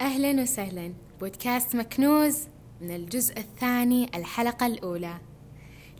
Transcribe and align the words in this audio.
أهلا 0.00 0.42
وسهلا. 0.42 0.92
بودكاست 1.20 1.76
مكنوز 1.76 2.38
من 2.80 2.94
الجزء 2.96 3.38
الثاني 3.38 4.10
الحلقة 4.14 4.66
الأولى. 4.66 5.18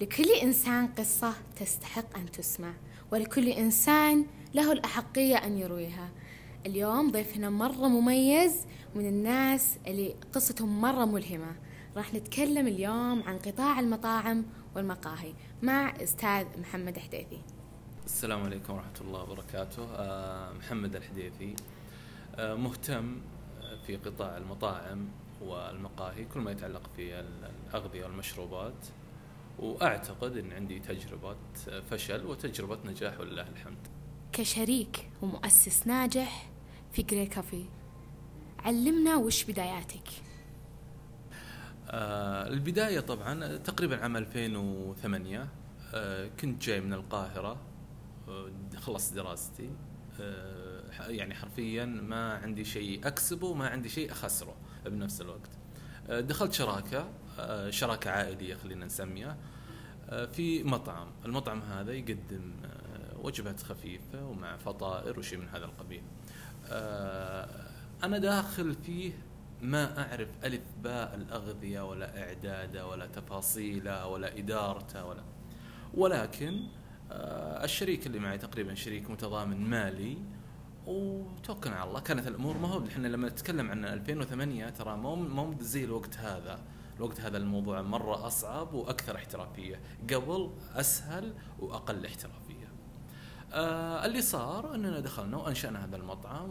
لكل 0.01 0.31
إنسان 0.43 0.87
قصة 0.87 1.35
تستحق 1.57 2.19
أن 2.19 2.31
تسمع 2.31 2.73
ولكل 3.13 3.49
إنسان 3.49 4.27
له 4.55 4.73
الأحقية 4.73 5.37
أن 5.37 5.59
يرويها. 5.59 6.09
اليوم 6.67 7.11
ضيفنا 7.11 7.51
مرة 7.51 7.89
مميز 7.89 8.67
من 8.95 9.07
الناس 9.07 9.77
اللي 9.87 10.15
قصتهم 10.33 10.81
مرة 10.81 11.05
ملهمة. 11.05 11.57
راح 11.97 12.15
نتكلم 12.15 12.67
اليوم 12.67 13.23
عن 13.23 13.39
قطاع 13.39 13.81
المطاعم 13.81 14.45
والمقاهي 14.77 15.33
مع 15.63 15.95
أستاذ 16.03 16.47
محمد 16.61 16.99
حديثي 16.99 17.41
السلام 18.07 18.43
عليكم 18.43 18.73
ورحمة 18.75 19.01
الله 19.01 19.23
وبركاته. 19.23 19.85
آه، 19.95 20.53
محمد 20.53 20.97
الحديثي. 20.97 21.57
آه، 22.35 22.55
مهتم 22.55 23.17
في 23.87 23.97
قطاع 23.97 24.37
المطاعم 24.37 25.09
والمقاهي 25.43 26.25
كل 26.25 26.41
ما 26.41 26.51
يتعلق 26.51 26.83
في 26.97 27.25
الأغذية 27.71 28.05
والمشروبات. 28.05 28.87
وأعتقد 29.59 30.37
أن 30.37 30.53
عندي 30.53 30.79
تجربة 30.79 31.37
فشل 31.91 32.27
وتجربة 32.27 32.79
نجاح 32.85 33.21
ولله 33.21 33.49
الحمد. 33.49 33.89
كشريك 34.33 35.11
ومؤسس 35.23 35.87
ناجح 35.87 36.51
في 36.93 37.03
جري 37.03 37.27
كافي. 37.27 37.65
علمنا 38.59 39.17
وش 39.17 39.45
بداياتك؟ 39.45 40.09
آه 41.91 42.47
البداية 42.49 43.01
طبعا 43.01 43.57
تقريبا 43.57 43.97
عام 44.03 44.17
2008 44.17 45.49
آه 45.95 46.29
كنت 46.41 46.63
جاي 46.63 46.81
من 46.81 46.93
القاهرة 46.93 47.57
آه 48.29 48.51
خلصت 48.77 49.15
دراستي 49.15 49.71
آه 50.21 50.78
يعني 51.09 51.35
حرفيا 51.35 51.85
ما 51.85 52.33
عندي 52.33 52.65
شيء 52.65 53.07
أكسبه 53.07 53.47
وما 53.47 53.69
عندي 53.69 53.89
شيء 53.89 54.13
أخسره 54.13 54.55
بنفس 54.87 55.21
الوقت. 55.21 55.51
آه 56.09 56.21
دخلت 56.21 56.53
شراكة 56.53 57.11
آه 57.39 57.71
شراكة 57.71 58.11
عائلية 58.11 58.55
خلينا 58.55 58.87
نسميها 58.87 59.37
آه 60.11 60.27
في 60.27 60.63
مطعم. 60.63 61.09
المطعم 61.25 61.63
هذا 61.63 61.93
يقدم 61.93 62.53
وجبات 63.23 63.63
خفيفة 63.63 64.27
ومع 64.27 64.57
فطائر 64.57 65.19
وشيء 65.19 65.39
من 65.39 65.49
هذا 65.49 65.65
القبيل. 65.65 66.03
أنا 68.05 68.19
داخل 68.19 68.75
فيه 68.75 69.13
ما 69.63 70.03
أعرف 70.03 70.29
ألف 70.45 70.63
باء 70.83 71.15
الأغذية 71.15 71.81
ولا 71.81 72.23
إعداده 72.23 72.87
ولا 72.87 73.07
تفاصيله 73.07 74.07
ولا 74.07 74.39
إدارته 74.39 75.05
ولا. 75.05 75.23
ولكن 75.95 76.61
الشريك 77.65 78.07
اللي 78.07 78.19
معي 78.19 78.39
تقريبا 78.39 78.75
شريك 78.75 79.11
متضامن 79.11 79.71
مالي 79.71 80.19
وتوكلنا 80.89 81.77
على 81.77 81.89
الله 81.89 82.01
كانت 82.01 82.27
الأمور 82.27 82.59
ما 82.59 82.69
هو 82.69 82.87
إحنا 82.87 83.09
لما 83.09 83.29
نتكلم 83.29 83.71
عن 83.71 83.85
2008 83.85 84.71
ترى 84.71 84.97
مو 84.97 85.17
مو 85.17 85.55
زي 85.61 85.85
الوقت 85.85 86.17
هذا. 86.17 86.61
الوقت 86.97 87.21
هذا 87.21 87.37
الموضوع 87.37 87.83
مرة 87.83 88.27
أصعب 88.27 88.75
وأكثر 88.75 89.17
احترافية. 89.17 89.81
قبل 90.11 90.51
أسهل 90.75 91.35
وأقل 91.59 92.07
احترافية. 92.07 92.69
آه 93.53 94.07
اللي 94.07 94.23
صار 94.23 94.75
أننا 94.75 95.01
دخلنا 95.01 95.37
وأنشأنا 95.37 95.85
هذا 95.85 95.97
المطعم 95.97 96.51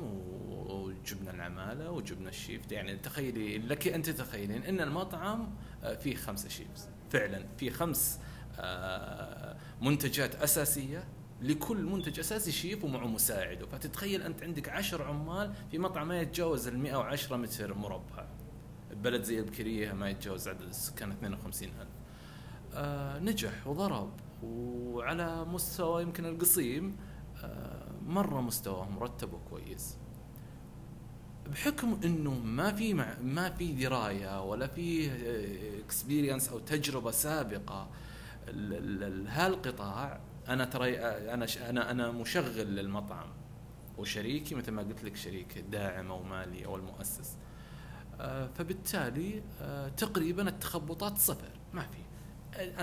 وجبنا 0.50 1.32
العمالة 1.32 1.92
وجبنا 1.92 2.30
الشيفت. 2.30 2.72
يعني 2.72 2.98
تخيلي 2.98 3.58
لك 3.58 3.88
أن 3.88 4.02
تتخيلين 4.02 4.64
أن 4.64 4.82
المطعم 4.82 5.56
آه 5.84 5.96
فيه 5.96 6.16
خمسة 6.16 6.50
شيفز. 6.50 6.90
فعلا 7.10 7.46
في 7.58 7.70
خمس 7.70 8.20
آه 8.60 9.58
منتجات 9.82 10.36
أساسية. 10.36 11.04
لكل 11.42 11.84
منتج 11.84 12.20
أساسي 12.20 12.52
شيف 12.52 12.84
ومعه 12.84 13.08
مساعده. 13.08 13.66
فتتخيل 13.66 14.22
أنت 14.22 14.44
عندك 14.44 14.70
عشر 14.70 15.04
عمال 15.04 15.54
في 15.72 15.78
مطعم 15.78 16.08
ما 16.08 16.22
يتجاوز 16.22 16.68
ال 16.68 16.80
110 16.80 17.38
متر 17.38 17.74
مربع. 17.74 18.28
بلد 18.92 19.24
زي 19.24 19.40
البكرية 19.40 19.94
ما 19.94 20.10
يتجاوز 20.10 20.48
عدد 20.48 20.62
السكان 20.62 21.12
52 21.12 21.70
ألف. 21.70 21.90
آه 22.74 23.20
نجح 23.20 23.68
وضرب 23.68 24.12
وعلى 24.44 25.45
مستوى 25.45 26.02
يمكن 26.02 26.26
القصيم 26.26 26.98
آه 27.44 27.92
مره 28.06 28.42
مستواه 28.42 28.90
مرتب 28.90 29.34
وكويس 29.34 29.98
بحكم 31.48 32.00
إنه 32.06 32.34
ما 32.34 32.73
في 32.73 32.94
مع 32.94 33.17
ما 33.22 33.50
في 33.50 33.72
دراية 33.72 34.44
ولا 34.44 34.67
في 34.67 35.11
اكسبيرينس 35.86 36.50
أو 36.50 36.60
تجربة 36.60 37.11
سابقة 37.11 37.90
لهالقطاع 38.48 40.20
أنا 40.50 40.66
ترى 40.66 41.00
أنا 41.00 41.48
أنا 41.70 41.92
أنا 41.92 42.12
مشغل 42.12 42.76
للمطعم 42.76 43.30
وشريكي 43.98 44.56
مثل 44.56 44.72
ما 44.72 44.82
قلت 44.82 45.04
لك 45.04 45.16
شريك 45.16 45.58
داعم 45.58 46.12
أو 46.12 46.24
مالي 46.24 46.66
أو 46.66 46.76
المؤسس. 46.76 47.38
فبالتالي 48.56 49.44
تقريبا 49.98 50.50
التخبطات 50.50 51.18
صفر 51.18 51.52
ما 51.74 51.82
في. 51.82 52.08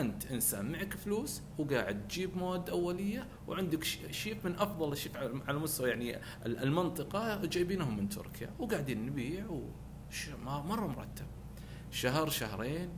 أنت 0.00 0.26
إنسان 0.26 0.72
معك 0.72 0.94
فلوس 0.94 1.42
وقاعد 1.58 2.08
تجيب 2.08 2.36
مواد 2.36 2.70
أولية 2.70 3.26
وعندك 3.48 3.84
شيف 4.10 4.44
من 4.44 4.54
أفضل 4.54 4.92
الشيف 4.92 5.16
على 5.16 5.58
مستوى 5.58 5.88
يعني 5.88 6.20
المنطقة 6.46 7.44
جايبينهم 7.46 7.96
من 7.96 8.08
تركيا 8.08 8.50
وقاعدين 8.58 9.06
نبيع 9.06 9.46
مرة 10.46 10.86
مرتب. 10.86 11.26
شهر 11.90 12.28
شهرين 12.28 12.88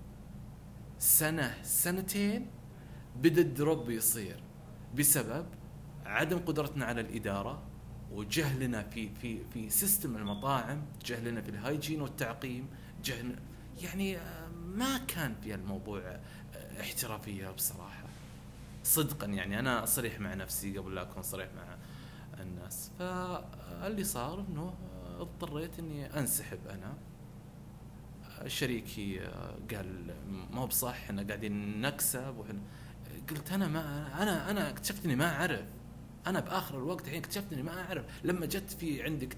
سنة 0.99 1.55
سنتين 1.63 2.51
بدا 3.17 3.41
ال 3.41 3.51
drop 3.51 3.91
يصير. 3.91 4.43
بسبب 4.99 5.47
عدم 6.07 6.39
قدرتنا 6.39 6.85
على 6.85 7.01
الإدارة 7.01 7.63
وجهلنا 8.13 8.83
في 8.83 9.09
في 9.15 9.45
في 9.45 9.71
system 9.71 10.17
المطاعم، 10.17 10.83
جهلنا 11.05 11.41
في 11.43 11.49
ال 11.49 11.55
hygiene 11.56 12.03
والتعقيم، 12.03 12.69
جهلنا 13.05 13.37
يعني 13.83 14.19
ما 14.67 14.99
كان 14.99 15.35
في 15.43 15.55
الموضوع 15.55 16.21
احترافية 16.81 17.51
بصراحة. 17.51 18.05
صدقا 18.85 19.27
يعني 19.27 19.59
أنا 19.59 19.85
صريح 19.85 20.21
مع 20.21 20.35
نفسي 20.35 20.79
قبل 20.79 20.95
لا 20.95 21.03
أكون 21.03 21.23
صريح 21.23 21.49
مع 21.57 21.77
الناس، 22.43 22.91
فاللي 22.99 24.05
صار 24.05 24.45
إنه 24.49 24.75
اضطريت 25.21 25.79
إني 25.79 26.19
أنسحب 26.19 26.59
أنا. 26.71 26.95
شريكي 28.47 29.21
قال 29.75 30.15
ما 30.51 30.65
بصح 30.65 30.89
إحنا 30.89 31.23
قاعدين 31.23 31.81
نكسب 31.81 32.37
وحنا 32.39 32.61
قلت 33.31 33.53
أنا 33.53 33.69
ما 33.69 34.09
أنا 34.23 34.51
أنا 34.51 34.71
اكتشفت 34.71 35.05
إني 35.05 35.17
ما 35.17 35.37
أعرف. 35.37 35.65
أنا 36.27 36.41
بآخر 36.41 36.79
الوقت 36.79 37.05
الحين 37.05 37.19
اكتشفت 37.19 37.53
إني 37.53 37.63
ما 37.63 37.81
أعرف. 37.81 38.05
لما 38.25 38.47
جت 38.47 38.71
في 38.71 39.03
عندك 39.03 39.37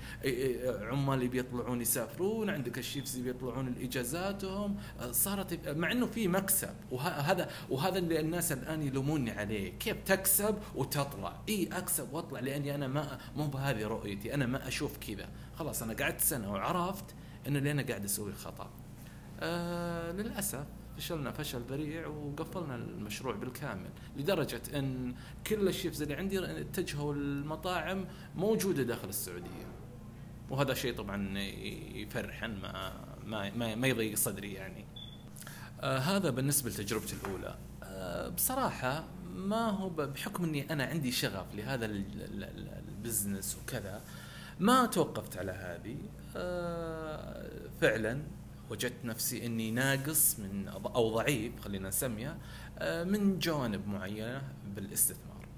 عمال 0.90 1.28
بيطلعون 1.28 1.80
يسافرون 1.80 2.50
عندك 2.50 2.78
الشيفز 2.78 3.18
بيطلعون 3.18 3.74
لاجازاتهم 3.74 4.76
صارت 5.10 5.68
مع 5.68 5.92
إنه 5.92 6.06
في 6.06 6.28
مكسب. 6.28 6.74
وهذا 6.90 7.50
وهذا 7.70 7.98
اللي 7.98 8.20
الناس 8.20 8.52
الآن 8.52 8.82
يلوموني 8.82 9.30
عليه. 9.30 9.78
كيف 9.78 9.96
تكسب 10.06 10.58
وتطلع؟ 10.74 11.36
إي 11.48 11.68
أكسب 11.72 12.12
وأطلع 12.12 12.40
لأني 12.40 12.74
أنا 12.74 12.88
ما 12.88 13.18
مو 13.36 13.46
بهذه 13.46 13.86
رؤيتي. 13.86 14.34
أنا 14.34 14.46
ما 14.46 14.68
أشوف 14.68 14.98
كذا. 14.98 15.28
خلاص 15.58 15.82
أنا 15.82 15.94
قعدت 15.94 16.20
سنة 16.20 16.52
وعرفت 16.52 17.04
إنه 17.46 17.58
اللي 17.58 17.70
أنا 17.70 17.82
قاعد 17.82 18.04
أسوي 18.04 18.32
خطا 18.32 18.70
آه 19.40 20.12
للأسف. 20.12 20.64
فشلنا 20.98 21.30
فشل 21.32 21.60
ذريع 21.60 22.06
وقفلنا 22.06 22.74
المشروع 22.74 23.34
بالكامل 23.34 23.90
لدرجة 24.16 24.62
أن 24.74 25.14
كل 25.46 25.68
الشيفز 25.68 26.02
اللي 26.02 26.14
عندي 26.14 26.60
اتجهوا 26.60 27.14
المطاعم 27.14 28.04
موجودة 28.36 28.82
داخل 28.82 29.08
السعودية. 29.08 29.66
وهذا 30.50 30.74
شيء 30.74 30.94
طبعا 30.94 31.38
يفرحن 31.94 32.50
ما 32.50 32.92
ما 33.26 33.74
ما, 33.74 33.86
يضيق 33.86 34.16
صدري 34.16 34.52
يعني. 34.52 34.84
آه 35.80 35.98
هذا 35.98 36.30
بالنسبة 36.30 36.70
لتجربتي 36.70 37.16
الأولى. 37.22 37.58
آه 37.82 38.28
بصراحة 38.28 39.04
ما 39.34 39.70
هو 39.70 39.88
بحكم 39.88 40.44
إني 40.44 40.72
أنا 40.72 40.84
عندي 40.84 41.12
شغف 41.12 41.54
لهذا 41.54 41.86
البزنس 41.86 43.58
وكذا 43.62 44.02
ما 44.60 44.86
توقفت 44.86 45.36
على 45.36 45.52
هذه. 45.52 45.96
آه 46.36 47.50
فعلا 47.80 48.22
وجدت 48.70 49.04
نفسي 49.04 49.46
إني 49.46 49.70
ناقص 49.70 50.38
من 50.40 50.68
أو 50.68 51.14
ضعيف 51.14 51.60
خلينا 51.60 51.88
نسميها 51.88 52.38
من 53.04 53.38
جوانب 53.38 53.88
معينة 53.88 54.42
بالاستثمار. 54.74 55.48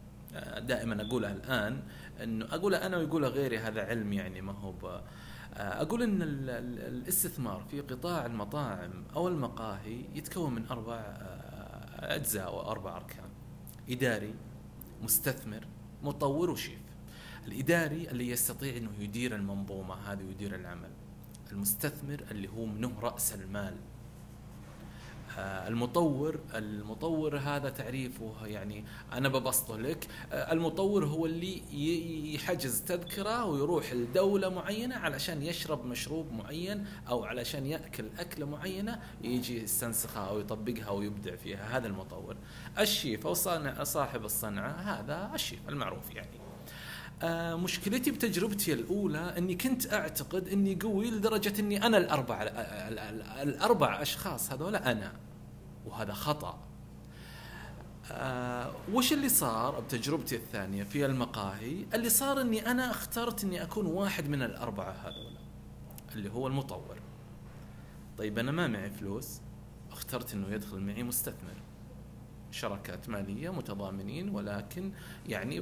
دائما 0.59 1.03
أقولها 1.03 1.33
الآن 1.33 1.83
إنه 2.23 2.45
اقولها 2.45 2.87
أنا 2.87 2.97
ويقولها 2.97 3.29
غيري 3.29 3.59
هذا 3.59 3.83
علم 3.87 4.13
يعني 4.13 4.41
ما 4.41 4.53
هو 4.53 5.03
أقول 5.57 6.03
إن 6.03 6.23
الاستثمار 6.23 7.65
في 7.71 7.81
قطاع 7.81 8.27
المطاعم 8.27 9.05
أو 9.17 9.29
المقاهي 9.29 10.05
يتكون 10.15 10.55
من 10.55 10.67
أربع 10.67 11.01
أجزاء 11.99 12.55
واربع 12.55 12.97
أركان. 12.97 13.29
إداري، 13.91 14.35
مستثمر، 15.03 15.67
مطور 16.03 16.51
وشيف. 16.51 16.79
الإداري 17.47 18.11
اللي 18.11 18.29
يستطيع 18.29 18.77
إنه 18.77 18.91
يدير 18.99 19.35
المنظومة 19.35 19.95
هذه 19.95 20.25
ويدير 20.25 20.55
العمل. 20.55 20.91
المستثمر 21.53 22.25
اللي 22.31 22.49
هو 22.49 22.67
منه 22.67 22.93
رأس 23.01 23.35
المال. 23.35 23.77
آه، 25.39 25.69
المطور 25.69 26.41
المطور 26.55 27.39
هذا 27.39 27.71
تعريفه 27.71 28.47
يعني 28.47 28.85
أنا 29.13 29.29
ببسطه 29.29 29.77
لك. 29.77 30.07
آه، 30.33 30.53
المطور 30.53 31.05
هو 31.05 31.27
اللي 31.27 31.63
يحجز 32.35 32.81
تذكرة 32.81 33.45
ويروح 33.45 33.93
لدولة 33.93 34.49
معينة 34.49 34.97
علشان 34.97 35.43
يشرب 35.43 35.87
مشروب 35.87 36.33
معين 36.33 36.87
أو 37.09 37.25
علشان 37.25 37.67
يأكل 37.67 38.05
أكلة 38.19 38.47
معينة 38.47 39.01
يجي 39.23 39.63
يستنسخها 39.63 40.29
أو 40.29 40.41
يطبقها 40.41 40.91
ويبدع 40.91 41.37
فيها. 41.37 41.77
هذا 41.79 41.87
المطور. 41.87 42.37
الشيف 42.79 43.27
أو 43.27 43.35
صاحب 43.85 44.25
الصنعة 44.25 44.71
هذا 44.71 45.31
الشيف 45.35 45.69
المعروف 45.69 46.15
يعني. 46.15 46.50
آه 47.23 47.55
مشكلتي 47.57 48.11
بتجربتي 48.11 48.73
الأولى 48.73 49.39
إني 49.39 49.55
كنت 49.55 49.93
أعتقد 49.93 50.49
إني 50.49 50.79
قوي 50.83 51.11
لدرجة 51.11 51.61
إني 51.61 51.87
أنا 51.87 51.99
الأربع 51.99 52.43
الأربع 53.43 54.03
أشخاص 54.03 54.53
هذول 54.53 54.77
أنا 54.77 55.13
وهذا 55.87 56.13
خطأ. 56.13 56.59
آه 58.13 58.73
وش 58.93 59.13
اللي 59.13 59.29
صار 59.29 59.81
بتجربتي 59.81 60.37
الثانية 60.37 60.85
في 60.85 61.07
المقاهي؟ 61.07 61.87
اللي 61.95 62.09
صار 62.09 62.41
إني 62.41 62.71
أنا 62.71 62.91
اخترت 62.91 63.45
إني 63.45 63.63
أكون 63.63 63.87
واحد 63.87 64.29
من 64.29 64.43
الأربعة 64.43 64.93
هذول 64.93 65.35
اللي 66.15 66.31
هو 66.31 66.47
المطور. 66.47 66.97
طيب 68.19 68.39
أنا 68.39 68.53
ما 68.53 68.67
معي 68.67 68.91
فلوس 68.91 69.41
اخترت 69.91 70.35
إنه 70.35 70.49
يدخل 70.49 70.81
معي 70.81 71.03
مستثمر. 71.03 71.63
شركات 72.51 73.09
مالية 73.09 73.51
متضامنين 73.51 74.29
ولكن 74.29 74.93
يعني 75.29 75.61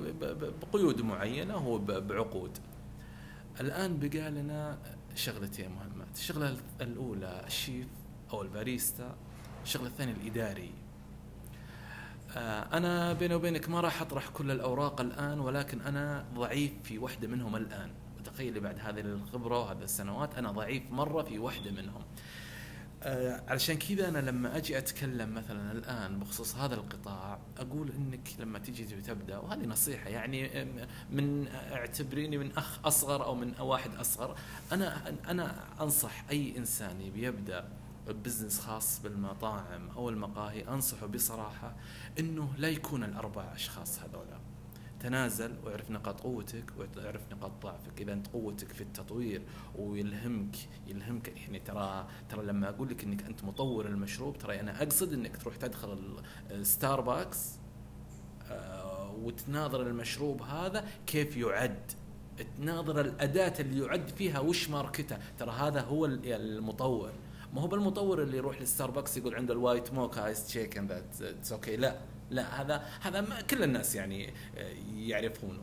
بقيود 0.62 1.00
معينة 1.00 1.54
هو 1.54 1.78
بعقود. 1.78 2.58
الآن 3.60 3.98
بقى 3.98 4.30
لنا 4.30 4.78
شغلتين 5.14 5.70
مهمات، 5.70 6.16
الشغلة 6.16 6.56
الأولى 6.80 7.42
الشيف 7.46 7.86
أو 8.32 8.42
الباريستا، 8.42 9.16
الشغله 9.64 9.86
الثانية 9.86 10.12
الإداري. 10.12 10.70
آه، 12.36 12.76
أنا 12.76 13.12
بيني 13.12 13.34
وبينك 13.34 13.68
ما 13.68 13.80
راح 13.80 14.02
أطرح 14.02 14.28
كل 14.28 14.50
الأوراق 14.50 15.00
الآن 15.00 15.40
ولكن 15.40 15.80
أنا 15.80 16.24
ضعيف 16.34 16.72
في 16.84 16.98
واحدة 16.98 17.28
منهم 17.28 17.56
الآن. 17.56 17.90
تخيلي 18.24 18.60
بعد 18.60 18.78
هذه 18.80 19.00
الخبرة 19.00 19.58
وهذه 19.58 19.82
السنوات 19.82 20.38
أنا 20.38 20.52
ضعيف 20.52 20.82
مرة 20.90 21.22
في 21.22 21.38
واحدة 21.38 21.70
منهم. 21.70 22.02
آه 23.02 23.42
علشان 23.48 23.78
كذا 23.78 24.08
أنا 24.08 24.18
لما 24.18 24.56
أجي 24.56 24.78
أتكلم 24.78 25.34
مثلا 25.34 25.72
الآن 25.72 26.18
بخصوص 26.18 26.54
هذا 26.56 26.74
القطاع 26.74 27.38
أقول 27.58 27.90
إنك 27.90 28.28
لما 28.38 28.58
تجي 28.58 28.84
تبدأ 28.84 29.38
وهذه 29.38 29.66
نصيحة 29.66 30.08
يعني 30.08 30.64
من 31.10 31.48
اعتبريني 31.48 32.38
من 32.38 32.52
أخ 32.56 32.86
أصغر 32.86 33.24
أو 33.24 33.34
من 33.34 33.60
واحد 33.60 33.94
أصغر 33.94 34.36
أنا 34.72 35.14
أنا 35.28 35.64
أنصح 35.80 36.24
أي 36.30 36.56
إنسان 36.56 37.00
يبي 37.00 37.22
يبدأ 37.22 37.68
بزنس 38.08 38.60
خاص 38.60 39.00
بالمطاعم 39.02 39.90
أو 39.90 40.08
المقاهي 40.08 40.68
أنصحه 40.68 41.06
بصراحة 41.06 41.74
إنه 42.18 42.52
لا 42.56 42.68
يكون 42.68 43.04
الأربع 43.04 43.54
أشخاص 43.54 43.98
هذولا. 43.98 44.37
تنازل 45.00 45.56
واعرف 45.64 45.90
نقاط 45.90 46.20
قوتك 46.20 46.64
واعرف 46.78 47.32
نقاط 47.32 47.52
ضعفك. 47.62 48.00
إذا 48.00 48.12
أنت 48.12 48.26
قوتك 48.26 48.72
في 48.72 48.80
التطوير 48.80 49.42
ويلهمك 49.76 50.56
يلهمك 50.86 51.28
يعني 51.36 51.58
ترى 51.58 52.08
ترى 52.28 52.46
لما 52.46 52.68
أقول 52.68 52.88
لك 52.88 53.04
إنك 53.04 53.22
أنت 53.22 53.44
مطور 53.44 53.86
المشروب 53.86 54.38
ترى 54.38 54.60
أنا 54.60 54.82
أقصد 54.82 55.12
إنك 55.12 55.36
تروح 55.36 55.56
تدخل 55.56 56.16
الستاربكس 56.50 57.50
آه، 58.50 59.14
وتناظر 59.22 59.82
المشروب 59.82 60.42
هذا 60.42 60.84
كيف 61.06 61.36
يعد. 61.36 61.92
تناظر 62.58 63.00
الأداة 63.00 63.54
اللي 63.60 63.84
يعد 63.84 64.08
فيها 64.08 64.38
وش 64.38 64.70
ماركته. 64.70 65.18
ترى 65.38 65.50
هذا 65.50 65.80
هو 65.80 66.04
المطور. 66.06 67.12
ما 67.54 67.60
هو 67.60 67.66
بالمطور 67.66 68.22
اللي 68.22 68.36
يروح 68.36 68.60
للستاربكس 68.60 69.16
يقول 69.16 69.34
عنده 69.34 69.54
الوايت 69.54 69.92
موكا 69.92 70.26
آيس 70.26 70.46
تشيكن 70.46 70.86
ذات 70.86 71.52
أوكي 71.52 71.76
لا. 71.76 71.98
لا 72.30 72.60
هذا 72.60 72.86
هذا 73.00 73.40
كل 73.40 73.62
الناس 73.62 73.94
يعني 73.94 74.34
آه، 74.56 74.74
يعرفونه 74.94 75.62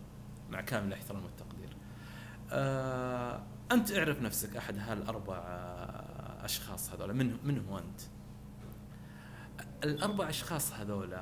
مع 0.50 0.62
كامل 0.62 0.88
الاحترام 0.88 1.24
والتقدير. 1.24 1.78
آه 2.52 3.44
أنت 3.72 3.92
اعرف 3.92 4.22
نفسك 4.22 4.56
أحد 4.58 4.78
هالأربع 4.78 5.38
أشخاص 6.44 6.94
هذول 6.94 7.14
من 7.14 7.38
من 7.44 7.66
هو 7.70 7.78
أنت؟ 7.78 8.02
الأربع 9.84 10.30
أشخاص 10.30 10.74
هذول 10.74 11.18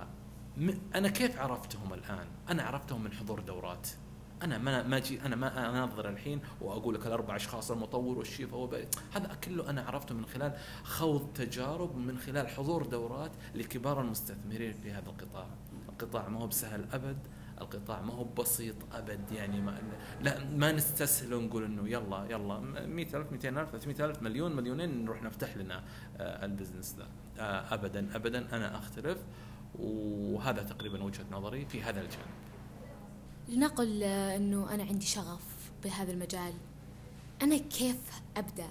أنا 0.96 1.10
كيف 1.10 1.40
عرفتهم 1.40 1.94
الآن؟ 1.94 2.28
أنا 2.50 2.64
عرفتهم 2.64 3.04
من 3.04 3.14
حضور 3.14 3.40
دورات. 3.40 3.90
أنا 4.44 4.58
ما 4.58 4.84
ما 4.84 4.98
أجي 4.98 5.22
أنا 5.22 5.36
ما 5.36 5.70
أناظر 5.70 6.10
الحين 6.10 6.42
وأقول 6.62 6.96
لك 6.96 7.08
الأربع 7.08 7.36
أشخاص 7.36 7.72
المطور 7.72 8.18
والشيف 8.18 8.54
هو 8.54 8.70
هذا 9.14 9.38
كله 9.44 9.70
أنا 9.70 9.82
عرفته 9.82 10.16
من 10.16 10.26
خلال 10.26 10.54
خوض 10.84 11.34
تجارب 11.34 11.98
من 11.98 12.18
خلال 12.18 12.48
حضور 12.48 12.86
دورات 12.86 13.32
لكبار 13.56 14.02
المستثمرين 14.02 14.74
في 14.74 14.92
هذا 14.92 15.10
القطاع. 15.10 15.48
القطاع 15.90 16.30
ما 16.30 16.40
هو 16.40 16.48
بسهل 16.48 16.86
أبد 16.94 17.18
القطاع 17.62 18.02
ما 18.02 18.14
هو 18.14 18.24
بسيط 18.24 18.76
أبد 18.94 19.32
يعني 19.32 19.62
ما 19.62 19.82
لا 20.22 20.44
ما 20.44 20.72
نستسهل 20.72 21.34
ونقول 21.34 21.64
إنه 21.64 21.90
يلا 21.90 22.26
يلا 22.30 22.60
100000 22.60 23.32
200000 23.32 23.72
300000 23.72 24.22
مليون 24.22 24.56
مليونين 24.56 25.06
نروح 25.06 25.24
نفتح 25.24 25.58
لنا 25.58 25.84
آه، 26.18 26.46
ال 26.46 26.51
business 26.51 26.96
ذا. 26.98 27.08
آه، 27.40 27.74
ابدا 27.74 28.16
ابدا 28.16 28.56
أنا 28.56 28.78
أختلف 28.78 29.18
وهذا 29.80 30.64
تقريبا 30.64 31.04
وجهة 31.04 31.26
نظري 31.32 31.66
في 31.66 31.84
هذا 31.84 32.02
الجانب. 32.02 32.53
لنقل 33.50 34.04
أنه 34.04 34.74
أنا 34.74 34.84
عندي 34.84 35.06
شغف 35.06 35.42
بهذا 35.84 36.12
المجال. 36.12 36.54
أنا 37.42 37.58
كيف 37.58 37.98
أبدأ؟ 38.38 38.70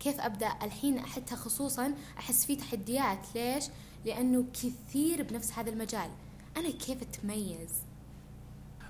كيف 0.00 0.20
أبدأ؟ 0.20 0.52
الحين 0.62 1.06
حتى 1.06 1.36
خصوصا 1.36 1.94
أحس 2.18 2.46
في 2.46 2.56
تحديات. 2.56 3.26
ليش؟ 3.34 3.64
لأنه 4.04 4.44
كثير 4.52 5.22
بنفس 5.22 5.52
هذا 5.52 5.70
المجال. 5.70 6.10
أنا 6.56 6.70
كيف 6.70 7.02
أتميز؟ 7.02 7.70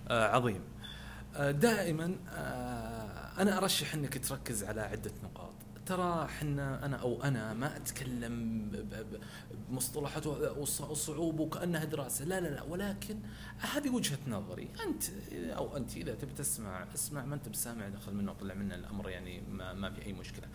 آه 0.08 0.36
عظيم. 0.36 0.60
آه 1.36 1.50
دائما 1.50 2.16
آه 2.28 3.42
أنا 3.42 3.58
أرشح 3.58 3.94
أنك 3.94 4.26
تركز 4.28 4.64
على 4.64 4.80
عدة 4.80 5.12
نقاط. 5.24 5.43
ترى 5.86 6.24
إحنا 6.24 6.86
أنا 6.86 6.96
أو 6.96 7.22
أنا 7.22 7.54
ما 7.54 7.76
أتكلم 7.76 8.68
بمصطلحات 9.68 10.26
وصعوبه 10.80 11.42
وكأنها 11.42 11.84
دراسة. 11.84 12.24
لا 12.24 12.40
لا 12.40 12.48
لا 12.48 12.62
ولكن 12.62 13.18
هذه 13.58 13.90
وجهة 13.90 14.18
نظري. 14.28 14.68
أنت 14.86 15.02
أو 15.32 15.76
أنت 15.76 15.96
إذا 15.96 16.14
تبي 16.14 16.32
تسمع 16.32 16.86
اسمع 16.94 17.24
ما 17.24 17.34
أنت 17.34 17.48
بسامع 17.48 17.88
دخل 17.88 18.14
منه 18.14 18.32
طلع 18.32 18.54
منه 18.54 18.74
الأمر 18.74 19.10
يعني 19.10 19.40
ما, 19.40 19.72
ما 19.72 19.90
في 19.90 20.06
أي 20.06 20.12
مشكلة. 20.12 20.48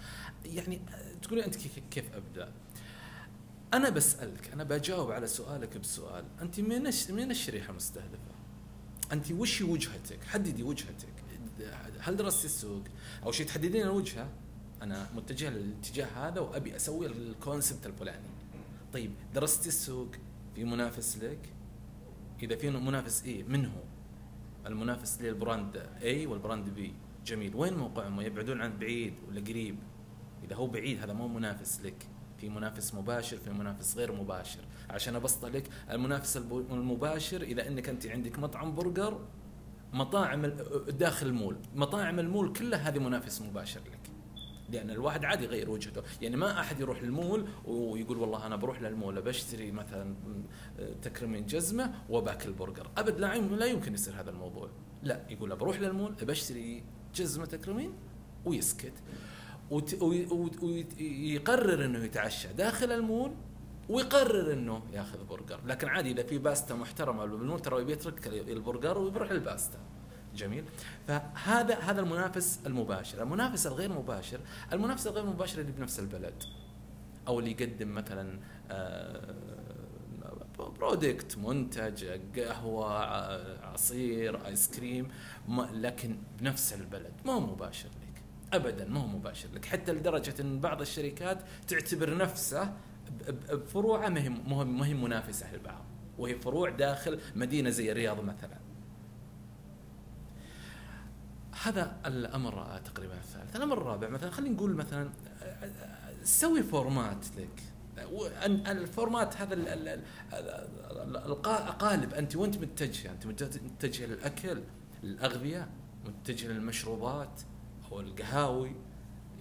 يعني 0.45 0.81
تقولي 1.21 1.45
أنت 1.45 1.55
كيف, 1.91 2.05
أبدأ؟ 2.15 2.51
أنا 3.73 3.89
بسألك 3.89 4.49
أنا 4.53 4.63
بجاوب 4.63 5.11
على 5.11 5.27
سؤالك 5.27 5.77
بسؤال. 5.77 6.25
أنت 6.41 6.59
من 6.59 6.83
من 7.09 7.31
الشريحة 7.31 7.69
المستهدفه 7.69 8.35
أنت 9.11 9.31
وش 9.31 9.61
وجهتك؟ 9.61 10.23
حددي 10.23 10.63
وجهتك. 10.63 11.13
هل 11.99 12.17
درست 12.17 12.45
السوق؟ 12.45 12.83
أو 13.23 13.31
شيء 13.31 13.45
تحددين 13.45 13.81
الوجهة؟ 13.81 14.29
أنا 14.81 15.07
متجه 15.15 15.49
للاتجاه 15.49 16.05
هذا 16.05 16.39
وأبي 16.39 16.75
أسوي 16.75 17.05
ال 17.05 17.15
concept 17.15 17.85
الفلاني. 17.85 18.27
طيب 18.93 19.11
درست 19.35 19.67
السوق 19.67 20.07
في 20.55 20.63
منافس 20.63 21.17
لك؟ 21.17 21.53
إذا 22.43 22.55
في 22.55 22.69
منافس 22.69 23.25
اي 23.25 23.43
من 23.43 23.65
هو؟ 23.65 23.81
المنافس 24.65 25.21
لل 25.21 25.41
brand 25.41 25.89
A 26.01 26.25
وال 26.25 26.38
brand 26.38 26.69
B 26.69 26.93
جميل. 27.25 27.55
وين 27.55 27.73
موقعهم؟ 27.73 28.21
يبعدون 28.21 28.61
عن 28.61 28.77
بعيد 28.77 29.13
ولا 29.27 29.41
قريب؟ 29.41 29.75
إذا 30.43 30.55
هو 30.55 30.67
بعيد 30.67 31.01
هذا 31.01 31.13
مو 31.13 31.27
منافس 31.27 31.81
لك. 31.81 32.07
في 32.37 32.49
منافس 32.49 32.93
مباشر 32.93 33.37
في 33.37 33.49
منافس 33.49 33.97
غير 33.97 34.11
مباشر. 34.11 34.61
عشان 34.89 35.15
ابسط 35.15 35.45
لك 35.45 35.69
المنافس 35.91 36.37
المباشر 36.37 37.41
إذا 37.41 37.67
إنك 37.67 37.89
أنت 37.89 38.07
عندك 38.07 38.39
مطعم 38.39 38.75
برجر 38.75 39.19
مطاعم 39.93 40.45
داخل 40.99 41.27
المول. 41.27 41.57
مطاعم 41.75 42.19
المول 42.19 42.53
كلها 42.53 42.89
هذه 42.89 42.99
منافس 42.99 43.41
مباشر 43.41 43.79
لك. 43.79 43.98
لأن 44.71 44.89
الواحد 44.89 45.25
عادي 45.25 45.43
يغير 45.43 45.69
وجهته. 45.69 46.01
يعني 46.21 46.35
ما 46.35 46.59
أحد 46.59 46.79
يروح 46.79 46.99
المول 47.01 47.47
ويقول 47.65 48.17
والله 48.17 48.45
أنا 48.45 48.55
بروح 48.55 48.81
للمول 48.81 49.21
بشتري 49.21 49.71
مثلا 49.71 50.15
تكرمين 51.01 51.45
جزمة 51.45 51.93
وباكل 52.09 52.53
برجر 52.53 52.87
أبد 52.97 53.19
لا 53.19 53.37
لا 53.37 53.65
يمكن 53.65 53.93
يصير 53.93 54.13
هذا 54.21 54.29
الموضوع. 54.29 54.69
لا 55.03 55.21
يقول 55.29 55.55
بروح 55.55 55.79
للمول 55.79 56.11
بشتري 56.11 56.83
جزمة 57.15 57.45
تكرمين 57.45 57.93
ويسكت. 58.45 58.93
ويقرر 60.61 61.85
إنه 61.85 62.03
يتعشى 62.03 62.47
داخل 62.47 62.91
المول 62.91 63.31
ويقرر 63.89 64.53
إنه 64.53 64.83
ياخذ 64.93 65.25
برجر. 65.25 65.59
لكن 65.65 65.87
عادي 65.87 66.11
إذا 66.11 66.23
في 66.23 66.37
باستا 66.37 66.75
محترمة 66.75 67.25
بالمول 67.25 67.59
ترى 67.59 67.83
بيترك 67.83 68.27
البرجر 68.27 68.97
ويروح 68.97 69.31
الباستا. 69.31 69.79
جميل. 70.39 70.63
فهذا 71.07 71.79
هذا 71.79 72.01
المنافس 72.01 72.59
المباشر. 72.65 73.23
المنافس 73.23 73.67
الغير 73.67 73.91
مباشر 73.93 74.39
المنافس 74.73 75.07
الغير 75.07 75.25
مباشر 75.25 75.61
اللي 75.61 75.71
بنفس 75.71 75.99
البلد. 75.99 76.43
أو 77.27 77.39
اللي 77.39 77.51
يقدم 77.51 77.95
مثلا 77.95 78.39
product 80.79 81.37
آه، 81.37 81.39
منتج 81.49 82.05
قهوة 82.39 82.93
عصير 83.65 84.45
ايس 84.45 84.67
كريم 84.67 85.07
لكن 85.73 86.17
بنفس 86.39 86.73
البلد. 86.73 87.13
ما 87.25 87.33
هو 87.33 87.39
مباشر 87.39 87.89
لك. 87.89 88.21
ابدا 88.53 88.85
ما 88.85 88.99
هو 88.99 89.07
مباشر 89.07 89.49
لك. 89.53 89.65
حتى 89.65 89.91
لدرجة 89.91 90.41
إن 90.41 90.59
بعض 90.59 90.81
الشركات 90.81 91.37
تعتبر 91.67 92.17
نفسه 92.17 92.73
بفروعه 93.51 94.09
ما 94.09 94.85
هي 94.85 94.93
منافسة 94.93 95.53
للبعض 95.53 95.85
وهي 96.17 96.35
فروع 96.35 96.69
داخل 96.69 97.19
مدينة 97.35 97.69
زي 97.69 97.91
الرياض 97.91 98.23
مثلا. 98.23 98.68
هذا 101.63 101.97
الأمر 102.05 102.79
تقريبا 102.85 103.13
الثالث. 103.13 103.55
الأمر 103.55 103.77
الرابع 103.77 104.09
مثلا 104.09 104.29
خلينا 104.29 104.55
نقول 104.55 104.75
مثلا 104.75 105.09
سوي 106.23 106.63
format 106.63 107.25
لك. 107.37 107.63
ال 108.67 108.77
format 108.77 109.37
هذا 109.37 109.53
القالب. 111.25 112.13
أنت 112.13 112.35
وأنت 112.35 112.57
متجهه 112.57 113.11
أنت 113.11 113.27
متجهه 113.27 114.05
للأكل 114.05 114.61
للأغذية 115.03 115.67
متجهه 116.05 116.49
للمشروبات 116.49 117.41
أو 117.91 117.99
القهاوي. 117.99 118.75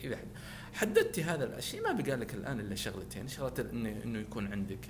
إذا 0.01 0.19
حددتي 0.75 1.25
هذا 1.25 1.59
الشيء 1.59 1.83
ما 1.83 1.93
بقى 1.93 2.17
لك 2.17 2.35
الآن 2.35 2.61
إلا 2.61 2.75
شغلتين. 2.75 3.29
شغله 3.29 3.71
إنه 4.05 4.19
يكون 4.19 4.53
عندك 4.53 4.89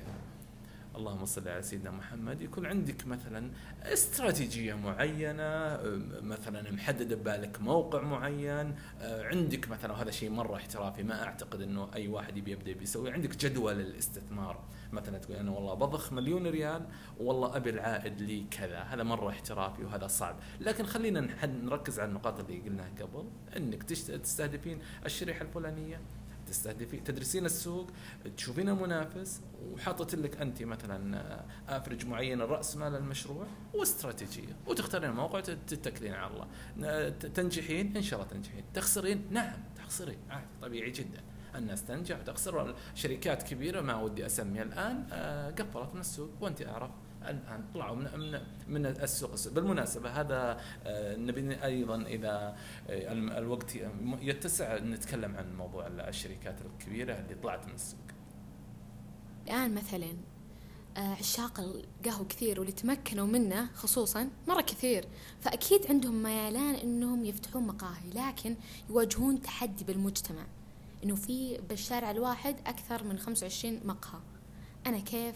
اللهم 0.99 1.25
صل 1.25 1.49
على 1.49 1.63
سيدنا 1.63 1.91
محمد. 1.91 2.41
يكون 2.41 2.67
عندك 2.67 3.07
مثلا 3.07 3.51
استراتيجية 3.83 4.75
معينة 4.75 5.79
مثلا 6.23 6.73
محدد 6.73 7.15
ببالك 7.15 7.61
موقع 7.61 8.03
معين 8.03 8.75
عندك 9.03 9.69
مثلا 9.69 9.93
وهذا 9.93 10.11
شيء 10.11 10.31
مرة 10.31 10.57
احترافي 10.57 11.03
ما 11.03 11.25
أعتقد 11.25 11.61
إنه 11.61 11.89
أي 11.95 12.09
واحد 12.09 12.37
يبي 12.37 12.51
يبدأ 12.51 12.73
بيسوي 12.73 13.13
عندك 13.13 13.37
جدول 13.37 13.75
للاستثمار 13.75 14.65
مثلا 14.93 15.19
تقول 15.19 15.37
أنا 15.37 15.51
والله 15.51 15.75
بضخ 15.75 16.13
مليون 16.13 16.47
ريال 16.47 16.87
والله 17.19 17.57
أبي 17.57 17.71
العائد 17.71 18.21
لي 18.21 18.45
كذا. 18.51 18.79
هذا 18.79 19.03
مرة 19.03 19.31
احترافي 19.31 19.85
وهذا 19.85 20.07
صعب. 20.07 20.37
لكن 20.61 20.87
خلينا 20.87 21.47
نركز 21.47 22.01
على 22.01 22.09
النقاط 22.09 22.41
اللي 22.41 22.61
قلناها 22.61 22.91
قبل 23.01 23.25
إنك 23.57 23.83
تستهدفين 23.83 24.79
الشريحة 25.07 25.43
الفلانية. 25.43 26.01
تستهدفين 26.49 27.05
تدرسين 27.05 27.45
السوق 27.45 27.91
تشوفين 28.37 28.69
المنافس 28.69 29.41
وحاطط 29.73 30.15
لك 30.15 30.41
أنت 30.41 30.63
مثلا 30.63 31.45
افرج 31.69 32.07
معين 32.07 32.41
راس 32.41 32.77
مال 32.77 32.95
المشروع 32.95 33.47
واستراتيجية. 33.75 34.57
وتختارين 34.67 35.11
الموقع 35.11 35.41
تتكلين 35.41 36.15
على 36.15 36.31
الله. 36.33 37.09
تنجحين 37.09 37.97
إن 37.97 38.03
شاء 38.03 38.21
الله 38.21 38.33
تنجحين. 38.33 38.65
تخسرين؟ 38.75 39.27
نعم 39.31 39.59
تخسرين. 39.77 40.19
عادي 40.31 40.47
طبيعي 40.63 40.91
جدا. 40.91 41.23
الناس 41.55 41.85
تنجح 41.85 42.19
وتخسر. 42.21 42.75
شركات 42.95 43.43
كبيرة 43.43 43.81
ما 43.81 44.03
ودي 44.03 44.27
أسميها 44.27 44.63
الآن 44.63 45.07
آه، 45.13 45.51
قفلت 45.51 45.95
من 45.95 46.01
السوق 46.01 46.31
وأنت 46.41 46.63
أعرف. 46.63 46.91
الان 47.31 47.65
طلعوا 47.75 47.97
من 47.97 48.19
من 48.19 48.41
من 48.69 48.87
السوق 48.87 49.49
بالمناسبة 49.49 50.11
هذا 50.11 50.61
آه، 50.85 51.17
نبي 51.17 51.65
أيضا 51.65 52.03
إذا 52.03 52.57
آه، 52.89 53.13
الوقت 53.13 53.77
يتسع 54.21 54.79
نتكلم 54.79 55.37
عن 55.37 55.57
موضوع 55.57 55.87
الشركات 55.87 56.57
الكبيرة 56.61 57.19
اللي 57.19 57.35
طلعت 57.35 57.67
من 57.67 57.75
السوق. 57.75 58.01
الآن 59.47 59.75
مثلا 59.75 60.13
عشاق 60.97 61.61
القهوة 61.61 62.27
كثير 62.29 62.61
واللي 62.61 62.73
تمكنوا 62.73 63.27
منه 63.27 63.69
خصوصا 63.75 64.31
مرة 64.49 64.61
كثير 64.61 65.05
فأكيد 65.41 65.87
عندهم 65.87 66.23
ميلان 66.23 66.75
أنهم 66.75 67.25
يفتحون 67.25 67.67
مقاهي 67.67 68.11
لكن 68.15 68.57
يواجهون 68.91 69.43
تحدي 69.43 69.85
بالمجتمع. 69.85 70.47
إنه 71.05 71.15
في 71.15 71.59
بالشارع 71.69 72.11
الواحد 72.11 72.57
أكثر 72.67 73.05
من 73.05 73.19
25 73.19 73.81
مقهى. 73.85 74.21
أنا 74.87 74.99
كيف 74.99 75.35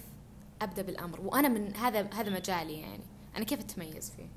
أبدأ 0.65 0.83
بالأمر. 0.83 1.21
وأنا 1.21 1.49
من 1.49 1.77
هذا 1.77 2.11
هذا 2.15 2.31
مجالي 2.31 2.81
يعني. 2.81 3.05
أنا 3.37 3.45
كيف 3.45 3.61
أتميز 3.61 4.11
فيه؟ 4.11 4.29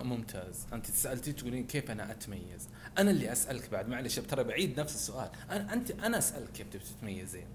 ممتاز. 0.00 0.66
أنت 0.72 0.86
سألتي 0.86 1.32
تقولين 1.32 1.66
كيف 1.66 1.90
أنا 1.90 2.10
أتميز. 2.10 2.68
أنا 2.98 3.10
اللي 3.10 3.32
أسألك 3.32 3.70
بعد. 3.70 3.88
معلش 3.88 4.18
ترى 4.18 4.44
بعيد 4.44 4.80
نفس 4.80 4.94
السؤال. 4.94 5.30
أنا 5.50 5.72
أنت 5.72 5.90
أنا 5.90 6.18
أسألك 6.18 6.52
كيف 6.52 6.66
تتميزين. 6.68 7.46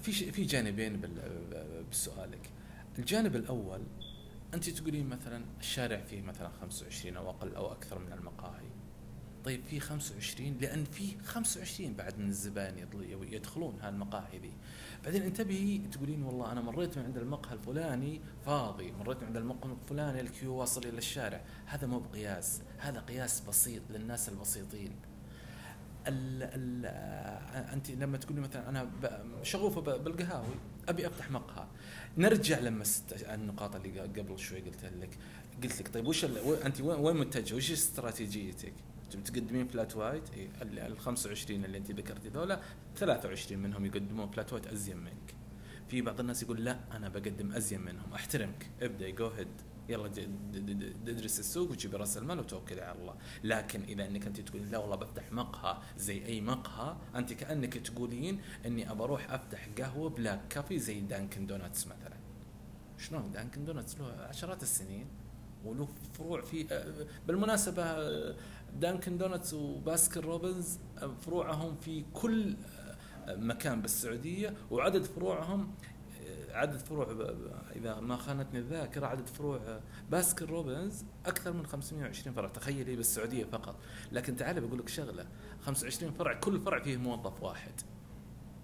في 0.00 0.12
في 0.12 0.44
جانبين 0.44 1.00
بسؤالك. 1.90 2.50
الجانب 2.98 3.36
الأول 3.36 3.82
أنت 4.54 4.68
تقولين 4.68 5.08
مثلا 5.08 5.44
الشارع 5.60 6.00
فيه 6.00 6.22
مثلا 6.22 6.50
25 6.60 7.16
أو 7.16 7.30
أقل 7.30 7.54
أو 7.54 7.72
أكثر 7.72 7.98
من 7.98 8.12
المقاهي. 8.12 8.68
طيب 9.44 9.64
في 9.64 9.80
25 9.80 10.58
لأن 10.60 10.84
في 10.84 11.18
25 11.24 11.94
بعد 11.94 12.18
من 12.18 12.28
الزبائن 12.28 12.88
يدخلون 13.32 13.78
هالمقاهي 13.82 14.38
ذي. 14.38 14.52
بعدين 15.04 15.22
انتبهي 15.22 15.78
تقولين 15.78 16.22
والله 16.22 16.52
أنا 16.52 16.60
مريت 16.60 16.98
من 16.98 17.04
عند 17.04 17.18
المقهى 17.18 17.54
الفلاني 17.54 18.20
فاضي 18.46 18.92
مريت 18.92 19.18
من 19.18 19.26
عند 19.26 19.36
المقهى 19.36 19.72
الفلاني 19.82 20.20
الكيو 20.20 20.54
واصل 20.54 20.84
إلى 20.84 20.98
الشارع. 20.98 21.40
هذا 21.66 21.86
مو 21.86 21.98
بقياس 21.98 22.60
هذا 22.78 23.00
قياس 23.00 23.40
بسيط 23.40 23.82
للناس 23.90 24.28
البسيطين. 24.28 24.92
ال 26.08 26.42
ال 26.42 26.86
أنت 27.72 27.90
لما 27.90 28.18
تقولي 28.18 28.40
مثلا 28.40 28.68
أنا 28.68 28.90
شغوفة 29.42 29.80
بالقهاوي 29.80 30.54
أبي 30.88 31.06
أفتح 31.06 31.30
مقهى. 31.30 31.66
نرجع 32.18 32.58
لما 32.58 32.84
النقاط 33.34 33.76
اللي 33.76 34.00
قبل 34.00 34.38
شوي 34.38 34.60
قلت 34.60 34.84
لك. 34.84 35.18
قلت 35.62 35.80
لك 35.80 35.88
طيب 35.88 36.06
وش 36.06 36.24
أنت 36.64 36.80
وين 36.80 37.16
متجه 37.16 37.54
وش 37.54 37.72
استراتيجيتك؟ 37.72 38.74
تقدمين 39.20 39.68
flat 39.68 39.96
white 39.96 40.22
ال 40.62 40.98
25 40.98 41.64
اللي 41.64 41.78
انت 41.78 41.90
ذكرتي 41.90 42.28
ذولا 42.28 42.60
23 42.96 43.62
منهم 43.62 43.86
يقدمون 43.86 44.30
flat 44.30 44.52
white 44.52 44.66
أزين 44.66 44.96
منك. 44.96 45.34
في 45.88 46.02
بعض 46.02 46.20
الناس 46.20 46.42
يقول 46.42 46.64
لا 46.64 46.78
أنا 46.92 47.08
بقدم 47.08 47.52
أزين 47.52 47.80
منهم 47.80 48.12
أحترمك. 48.14 48.70
ابدأ 48.82 49.10
go 49.10 49.28
ahead 49.28 49.48
يلا 49.88 50.06
ادرس 51.08 51.38
السوق 51.38 51.70
وجيب 51.70 51.94
رأس 51.94 52.18
المال 52.18 52.38
وتوكل 52.38 52.80
على 52.80 52.98
الله. 52.98 53.14
لكن 53.44 53.82
إذا 53.82 54.06
إنك 54.06 54.26
أنت 54.26 54.40
تقولين 54.40 54.70
لا 54.70 54.78
والله 54.78 54.96
بفتح 54.96 55.32
مقهى 55.32 55.78
زي 55.98 56.26
أي 56.26 56.40
مقهى 56.40 56.96
أنت 57.16 57.32
كأنك 57.32 57.74
تقولين 57.74 58.40
إني 58.66 58.90
أبى 58.90 59.02
أروح 59.02 59.30
أفتح 59.30 59.68
قهوة 59.78 60.10
black 60.10 60.40
coffee 60.50 60.78
زي 60.78 61.00
دانكن 61.00 61.46
دونتس 61.46 61.86
مثلا. 61.86 62.16
شلون 62.98 63.32
دانكن 63.32 63.64
دونتس 63.64 63.98
له 63.98 64.06
عشرات 64.06 64.62
السنين 64.62 65.06
وله 65.64 65.88
فروع 66.12 66.40
في 66.40 66.66
بالمناسبة 67.26 67.84
دانكن 68.80 69.18
دونتس 69.18 69.54
وباسكن 69.54 70.20
روبنز 70.20 70.78
فروعهم 71.20 71.76
في 71.76 72.04
كل 72.14 72.56
مكان 73.28 73.80
بالسعودية 73.80 74.54
وعدد 74.70 75.04
فروعهم 75.04 75.74
عدد 76.50 76.78
فروع 76.78 77.34
إذا 77.76 78.00
ما 78.00 78.16
خانتني 78.16 78.58
الذاكرة 78.58 79.06
عدد 79.06 79.26
فروع 79.26 79.80
باسكن 80.10 80.46
روبنز 80.46 81.04
أكثر 81.26 81.52
من 81.52 81.66
520 81.66 82.34
فرع 82.34 82.48
تخيلي 82.48 82.96
بالسعودية 82.96 83.44
فقط. 83.44 83.76
لكن 84.12 84.36
تعال 84.36 84.60
بقول 84.60 84.78
لك 84.78 84.88
شغلة 84.88 85.26
25 85.60 86.12
فرع 86.12 86.34
كل 86.34 86.60
فرع 86.60 86.82
فيه 86.82 86.96
موظف 86.96 87.42
واحد. 87.42 87.72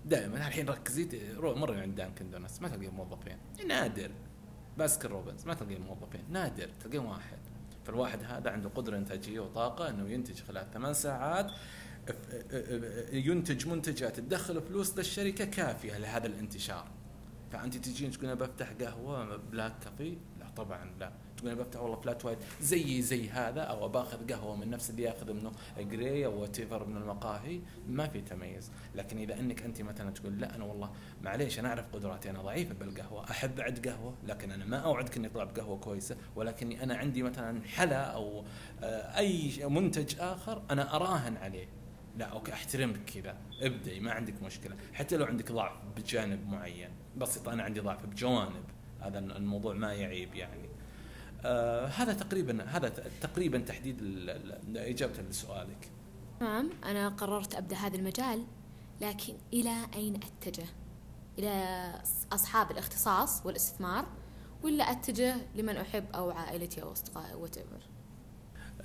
دائما 0.04 0.36
الحين 0.36 0.68
ركزي 0.68 1.08
مرة 1.40 1.80
عند 1.80 1.94
دانكن 1.94 2.30
دونتس 2.30 2.62
ما 2.62 2.68
تلقى 2.68 2.88
موظفين. 2.88 3.38
نادر. 3.68 4.10
باسكن 4.78 5.08
روبنز 5.08 5.46
ما 5.46 5.54
تلقى 5.54 5.78
موظفين. 5.78 6.24
نادر 6.30 6.68
تلقى 6.80 6.98
واحد. 6.98 7.38
فالواحد 7.88 8.24
هذا 8.24 8.50
عنده 8.50 8.68
قدرة 8.68 8.96
إنتاجية 8.96 9.40
وطاقة 9.40 9.88
أنه 9.88 10.10
ينتج 10.10 10.40
خلال 10.40 10.70
ثمان 10.74 10.94
ساعات 10.94 11.52
ينتج 13.12 13.66
منتجات 13.66 14.20
تدخل 14.20 14.62
فلوس 14.62 14.98
للشركة 14.98 15.44
كافية 15.44 15.98
لهذا 15.98 16.26
الانتشار. 16.26 16.88
فأنت 17.52 17.76
تجين 17.76 18.10
تقول 18.10 18.24
أنا 18.24 18.34
بفتح 18.34 18.72
قهوة 18.80 19.36
black 19.36 19.72
coffee؟ 19.84 20.18
لا 20.40 20.50
طبعا 20.56 20.90
لا. 21.00 21.12
تقول 21.38 21.54
بفتح 21.54 21.80
والله 21.80 21.96
flat 21.96 22.24
white 22.24 22.38
زي 22.60 23.02
زي 23.02 23.28
هذا 23.28 23.60
أو 23.60 23.88
باخذ 23.88 24.32
قهوة 24.32 24.56
من 24.56 24.70
نفس 24.70 24.90
اللي 24.90 25.02
ياخذ 25.02 25.32
منه 25.32 25.52
جري 25.78 26.26
أو 26.26 26.40
وات 26.40 26.60
من 26.60 26.96
المقاهي 26.96 27.60
ما 27.88 28.08
في 28.08 28.20
تميز. 28.20 28.70
لكن 28.94 29.18
إذا 29.18 29.40
إنك 29.40 29.62
أنت 29.62 29.82
مثلا 29.82 30.10
تقول 30.10 30.40
لا 30.40 30.56
أنا 30.56 30.64
والله 30.64 30.90
معليش 31.22 31.58
أنا 31.58 31.68
أعرف 31.68 31.84
قدراتي 31.92 32.30
أنا 32.30 32.42
ضعيفة 32.42 32.74
بالقهوة 32.74 33.30
أحب 33.30 33.60
أعد 33.60 33.88
قهوة 33.88 34.14
لكن 34.26 34.50
أنا 34.50 34.64
ما 34.64 34.76
أوعدك 34.76 35.16
إني 35.16 35.26
اطلع 35.26 35.44
بقهوة 35.44 35.78
كويسة 35.78 36.16
ولكني 36.36 36.82
أنا 36.82 36.96
عندي 36.96 37.22
مثلا 37.22 37.62
حلا 37.62 38.04
أو 38.04 38.44
آه، 38.82 39.18
أي 39.18 39.52
منتج 39.66 40.14
آخر 40.20 40.62
أنا 40.70 40.96
أراهن 40.96 41.36
عليه. 41.36 41.66
لا 42.18 42.24
أوكي 42.24 42.52
احترمك 42.52 43.04
كذا. 43.04 43.36
ابدأي 43.60 44.00
ما 44.00 44.12
عندك 44.12 44.42
مشكلة. 44.42 44.76
حتى 44.92 45.16
لو 45.16 45.24
عندك 45.24 45.52
ضعف 45.52 45.72
بجانب 45.96 46.48
معين. 46.48 46.90
بسيط 47.16 47.48
أنا 47.48 47.62
عندي 47.62 47.80
ضعف 47.80 48.06
بجوانب. 48.06 48.64
هذا 49.00 49.18
الموضوع 49.18 49.74
ما 49.74 49.94
يعيب 49.94 50.34
يعني. 50.34 50.67
آه 51.44 51.86
هذا 51.86 52.12
تقريبا 52.12 52.64
هذا 52.64 52.88
تقريبا 53.20 53.58
تحديد 53.58 54.02
إجابة 54.76 55.22
لسؤالك. 55.30 55.90
تمام 56.40 56.70
أنا 56.84 57.08
قررت 57.08 57.54
أبدأ 57.54 57.76
هذا 57.76 57.96
المجال 57.96 58.44
لكن 59.00 59.34
إلى 59.52 59.74
أين 59.94 60.14
أتجه؟ 60.14 60.66
إلى 61.38 61.92
أصحاب 62.32 62.70
الاختصاص 62.70 63.46
والاستثمار 63.46 64.06
ولا 64.62 64.84
أتجه 64.84 65.36
لمن 65.54 65.76
أحب 65.76 66.04
أو 66.14 66.30
عائلتي 66.30 66.82
أو 66.82 66.92
أصدقائي 66.92 67.34
or 67.34 67.42
what 67.42 67.58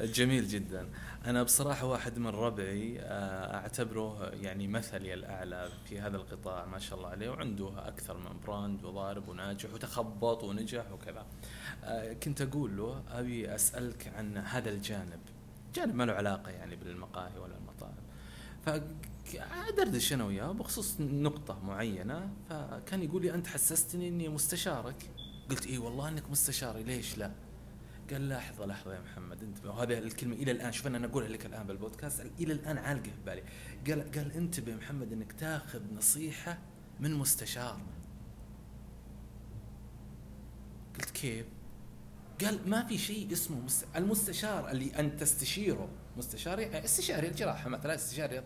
جميل 0.02 0.48
جدا. 0.48 0.90
أنا 1.26 1.44
بصراحة 1.44 1.86
واحد 1.86 2.18
من 2.18 2.28
ربعي 2.28 3.00
آه، 3.00 3.56
أعتبره 3.56 4.30
يعني 4.30 4.68
مثلي 4.68 5.14
الأعلى 5.14 5.70
في 5.86 6.00
هذا 6.00 6.18
القطاع 6.18 6.66
ما 6.66 6.80
شاء 6.80 6.98
الله 6.98 7.10
عليه 7.10 7.30
وعنده 7.30 7.88
أكثر 7.88 8.18
من 8.18 8.40
brand 8.48 8.84
وضارب 8.84 9.28
وناجح 9.28 9.74
وتخبط 9.74 10.44
ونجح 10.44 10.92
وكذا. 10.92 11.26
آه، 11.84 12.14
كنت 12.14 12.42
أقول 12.42 12.78
له 12.78 13.04
أبي 13.12 13.56
أسألك 13.56 14.14
عن 14.16 14.38
هذا 14.38 14.70
الجانب. 14.70 15.20
جانب 15.76 15.96
ما 15.96 16.04
له 16.04 16.14
علاقة 16.14 16.52
يعني 16.52 16.76
بالمقاهي 16.76 17.40
ولا 17.40 17.56
المطاعم. 17.58 17.94
ادردش 19.70 20.14
أنا 20.14 20.26
وياه 20.26 20.52
بخصوص 20.52 20.96
نقطة 21.00 21.60
معينة 21.64 22.30
فكان 22.50 23.04
يقول 23.04 23.22
لي 23.22 23.34
أنت 23.34 23.48
حسستني 23.48 24.08
إني 24.08 24.30
مستشارك. 24.30 25.10
قلت 25.50 25.68
اي 25.68 25.78
والله 25.78 26.10
إنك 26.10 26.32
مستشاري 26.32 26.84
ليش 26.84 27.18
لا؟ 27.18 27.32
قال 28.14 28.30
لحظة 28.30 28.66
لحظة 28.66 28.94
يا 28.94 29.02
محمد 29.02 29.44
أنت 29.44 29.66
وهذه 29.66 29.98
الكلمة 29.98 30.36
إلى 30.36 30.52
الآن 30.52 30.72
شوف 30.72 30.88
أنا 30.88 31.08
أقولها 31.08 31.30
لك 31.30 31.46
الآن 31.46 31.68
بالبودكاست 31.68 32.26
إلى 32.40 32.54
الآن 32.54 32.78
عالقة 32.78 33.04
في 33.04 33.22
بالي. 33.26 33.44
قال 33.88 34.12
قال 34.12 34.32
انتبه 34.32 34.72
يا 34.72 34.78
محمد 34.78 35.14
إنك 35.14 35.32
تاخذ 35.32 35.82
نصيحة 35.94 36.58
من 37.00 37.14
مستشار. 37.14 37.82
قلت 40.96 41.10
كيف؟ 41.10 41.46
قال 42.42 42.70
ما 42.70 42.86
في 42.86 42.98
شيء 42.98 43.34
اسمه 43.34 43.60
مست... 43.60 43.86
المستشار 43.96 44.72
اللي 44.72 45.00
أنت 45.00 45.22
تستشيره. 45.22 45.90
مستشاري 46.18 46.84
استشاري 46.86 47.28
الجراحة 47.28 47.70
مثلا 47.70 47.96
استشاري 47.96 48.44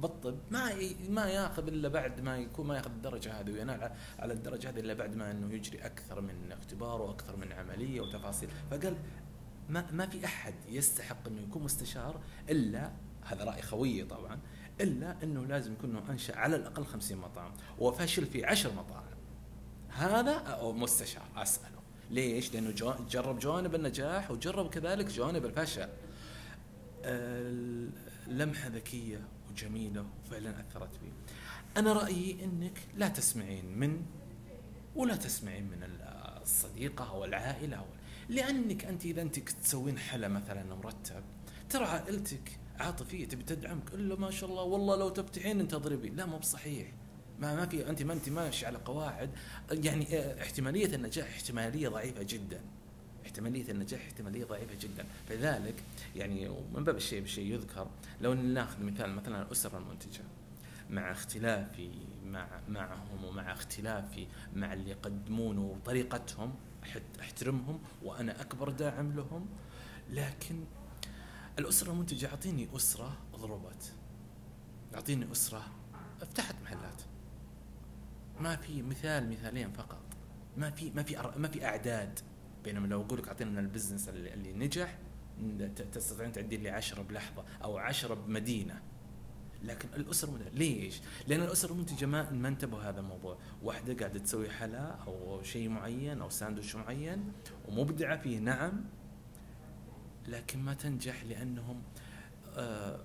بالطب 0.00 0.38
ما. 0.50 0.70
ما 1.08 1.26
ياخذ 1.26 1.68
إلا 1.68 1.88
بعد 1.88 2.20
ما 2.20 2.38
يكون 2.38 2.66
ما 2.66 2.76
ياخذ 2.76 2.90
الدرجة 2.90 3.40
هذه 3.40 3.50
وينال 3.50 3.90
على 4.18 4.32
الدرجة 4.32 4.70
هذه 4.70 4.80
إلا 4.80 4.94
بعد 4.94 5.16
ما 5.16 5.30
إنه 5.30 5.54
يجري 5.54 5.78
أكثر 5.78 6.20
من 6.20 6.52
اختبار 6.52 7.02
وأكثر 7.02 7.36
من 7.36 7.52
عملية 7.52 8.00
وتفاصيل 8.00 8.48
فقال 8.70 8.96
ما 9.68 9.86
ما 9.92 10.06
في 10.06 10.24
أحد 10.24 10.54
يستحق 10.68 11.28
إنه 11.28 11.42
يكون 11.42 11.62
مستشار 11.62 12.20
إلا 12.50 12.92
هذا 13.24 13.44
رأي 13.44 13.62
خويي 13.62 14.04
طبعا 14.04 14.38
إلا 14.80 15.16
إنه 15.22 15.46
لازم 15.46 15.72
يكون 15.72 15.96
أنشأ 16.10 16.36
على 16.36 16.56
الأقل 16.56 16.84
50 16.84 17.18
مطعم 17.18 17.52
وفشل 17.78 18.26
في 18.26 18.44
10 18.44 18.72
مطاعم 18.72 19.14
هذا 19.88 20.58
مستشار 20.62 21.26
أسأله 21.36 21.74
ليش؟ 22.10 22.54
لأنه 22.54 22.70
جرب 23.10 23.38
جوانب 23.38 23.74
النجاح 23.74 24.30
وجرب 24.30 24.70
كذلك 24.70 25.06
جوانب 25.06 25.44
الفشل. 25.44 25.88
لمحه 28.28 28.68
ذكية 28.68 29.20
وجميلة 29.50 30.06
وفعلا 30.24 30.60
أثرت 30.60 31.00
بي. 31.00 31.12
أنا 31.76 31.92
رأيي 31.92 32.44
إنك 32.44 32.78
لا 32.96 33.08
تسمعين 33.08 33.78
من 33.78 34.02
ولا 34.96 35.16
تسمعين 35.16 35.64
من 35.64 35.88
الصديقة 36.42 37.10
أو 37.10 37.24
العائله 37.24 37.76
أو 37.76 37.84
لأنك 38.28 38.84
أنت 38.84 39.04
إذا 39.04 39.22
أنت 39.22 39.38
تسوين 39.38 39.98
حلا 39.98 40.28
مثلا 40.28 40.74
مرتب 40.74 41.22
ترى 41.70 41.84
عائلتك 41.84 42.58
عاطفية 42.78 43.28
تبي 43.28 43.42
تدعمك 43.42 43.94
إلا 43.94 44.16
ما 44.16 44.30
شاء 44.30 44.50
الله 44.50 44.62
والله 44.62 44.96
لو 44.96 45.08
تفتحين 45.08 45.60
انت 45.60 45.74
اضربي 45.74 46.08
لا 46.08 46.26
مو 46.26 46.38
بصحيح. 46.38 46.88
ما 47.40 47.54
ما 47.56 47.66
في 47.66 47.88
أنت 47.88 48.02
ما 48.02 48.12
أنت 48.12 48.28
ماشي 48.28 48.66
على 48.66 48.78
قواعد. 48.78 49.30
يعني 49.70 50.18
آه، 50.18 50.42
احتمالية 50.42 50.94
النجاح 50.94 51.28
احتمالية 51.28 51.88
ضعيفة 51.88 52.22
جدا. 52.22 52.60
احتمالية 53.34 53.70
النجاح 53.70 54.00
احتمالية 54.00 54.44
ضعيفة 54.44 54.74
جدا. 54.80 55.04
فلذلك 55.28 55.74
يعني 56.16 56.48
من 56.74 56.84
باب 56.84 56.96
الشيء 56.96 57.20
بالشيء 57.20 57.52
يذكر 57.52 57.86
لو 58.20 58.34
ناخذ 58.34 58.82
مثال 58.82 59.14
مثلا 59.14 59.42
الاسره 59.42 59.78
المنتجة 59.78 60.22
مع 60.90 61.12
اختلافي 61.12 61.90
مع 62.26 62.46
معهم 62.68 63.24
ومع 63.24 63.52
اختلافي 63.52 64.26
مع 64.56 64.72
اللي 64.72 64.90
يقدمونه 64.90 65.62
وطريقتهم 65.62 66.54
أحترمهم 67.20 67.78
وأنا 68.02 68.40
أكبر 68.40 68.70
داعم 68.70 69.12
لهم 69.12 69.46
لكن 70.10 70.64
الأسرة 71.58 71.90
المنتجة 71.92 72.26
أعطيني 72.28 72.68
أسرة 72.76 73.16
ضربت 73.36 73.92
أعطيني 74.94 75.32
أسرة 75.32 75.62
فتحت 76.20 76.54
محلات. 76.62 77.02
ما 78.40 78.56
في 78.56 78.82
مثال 78.82 79.30
مثالين 79.30 79.72
فقط. 79.72 80.02
ما 80.56 80.70
في 80.70 80.90
ما 80.90 81.02
في 81.02 81.32
ما 81.36 81.48
في 81.48 81.64
أعداد. 81.64 82.20
بينما 82.64 82.86
لو 82.86 83.02
أقول 83.02 83.18
لك 83.18 83.28
أعطينا 83.28 83.60
ال 83.60 83.65
business 83.65 84.08
اللي, 84.08 84.52
نجح 84.52 84.98
تستطيعين 85.92 86.32
تعدين 86.32 86.62
لي 86.62 86.70
10 86.70 87.02
بلحظة 87.02 87.44
أو 87.62 87.78
10 87.78 88.14
بمدينة 88.14 88.82
لكن 89.64 89.88
الاسر 89.96 90.30
منتجة 90.30 90.48
ليش؟ 90.48 91.00
لأن 91.26 91.42
الاسر 91.42 91.70
المنتجه 91.70 92.06
ما 92.06 92.30
ما 92.30 92.48
انتبهوا 92.48 92.82
هذا 92.82 93.00
الموضوع، 93.00 93.38
واحدة 93.62 93.94
قاعدة 93.94 94.18
تسوي 94.18 94.50
حلا 94.50 94.90
أو 95.06 95.42
شيء 95.42 95.68
معين 95.68 96.20
أو 96.20 96.30
ساندويتش 96.30 96.76
معين 96.76 97.32
ومبدعه 97.68 98.16
فيه 98.16 98.38
نعم 98.38 98.84
لكن 100.28 100.58
ما 100.58 100.74
تنجح 100.74 101.24
لأنهم 101.24 101.82
آه 102.56 103.00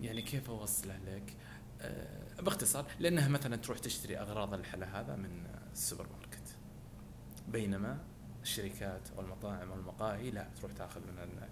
يعني 0.00 0.22
كيف 0.22 0.50
أوصله 0.50 0.98
لك؟ 1.06 1.36
آه، 1.80 2.40
باختصار 2.40 2.86
لأنها 3.00 3.28
مثلا 3.28 3.56
تروح 3.56 3.78
تشتري 3.78 4.18
أغراض 4.18 4.54
الحلا 4.54 5.00
هذا 5.00 5.16
من 5.16 5.46
السوبر 5.72 6.06
ماركت 6.12 6.56
بينما 7.48 7.98
الشركات 8.44 9.08
والمطاعم 9.16 9.70
والمقاهي 9.70 10.30
لا 10.30 10.48
تروح 10.60 10.72
تاخذ 10.72 11.00
من 11.00 11.48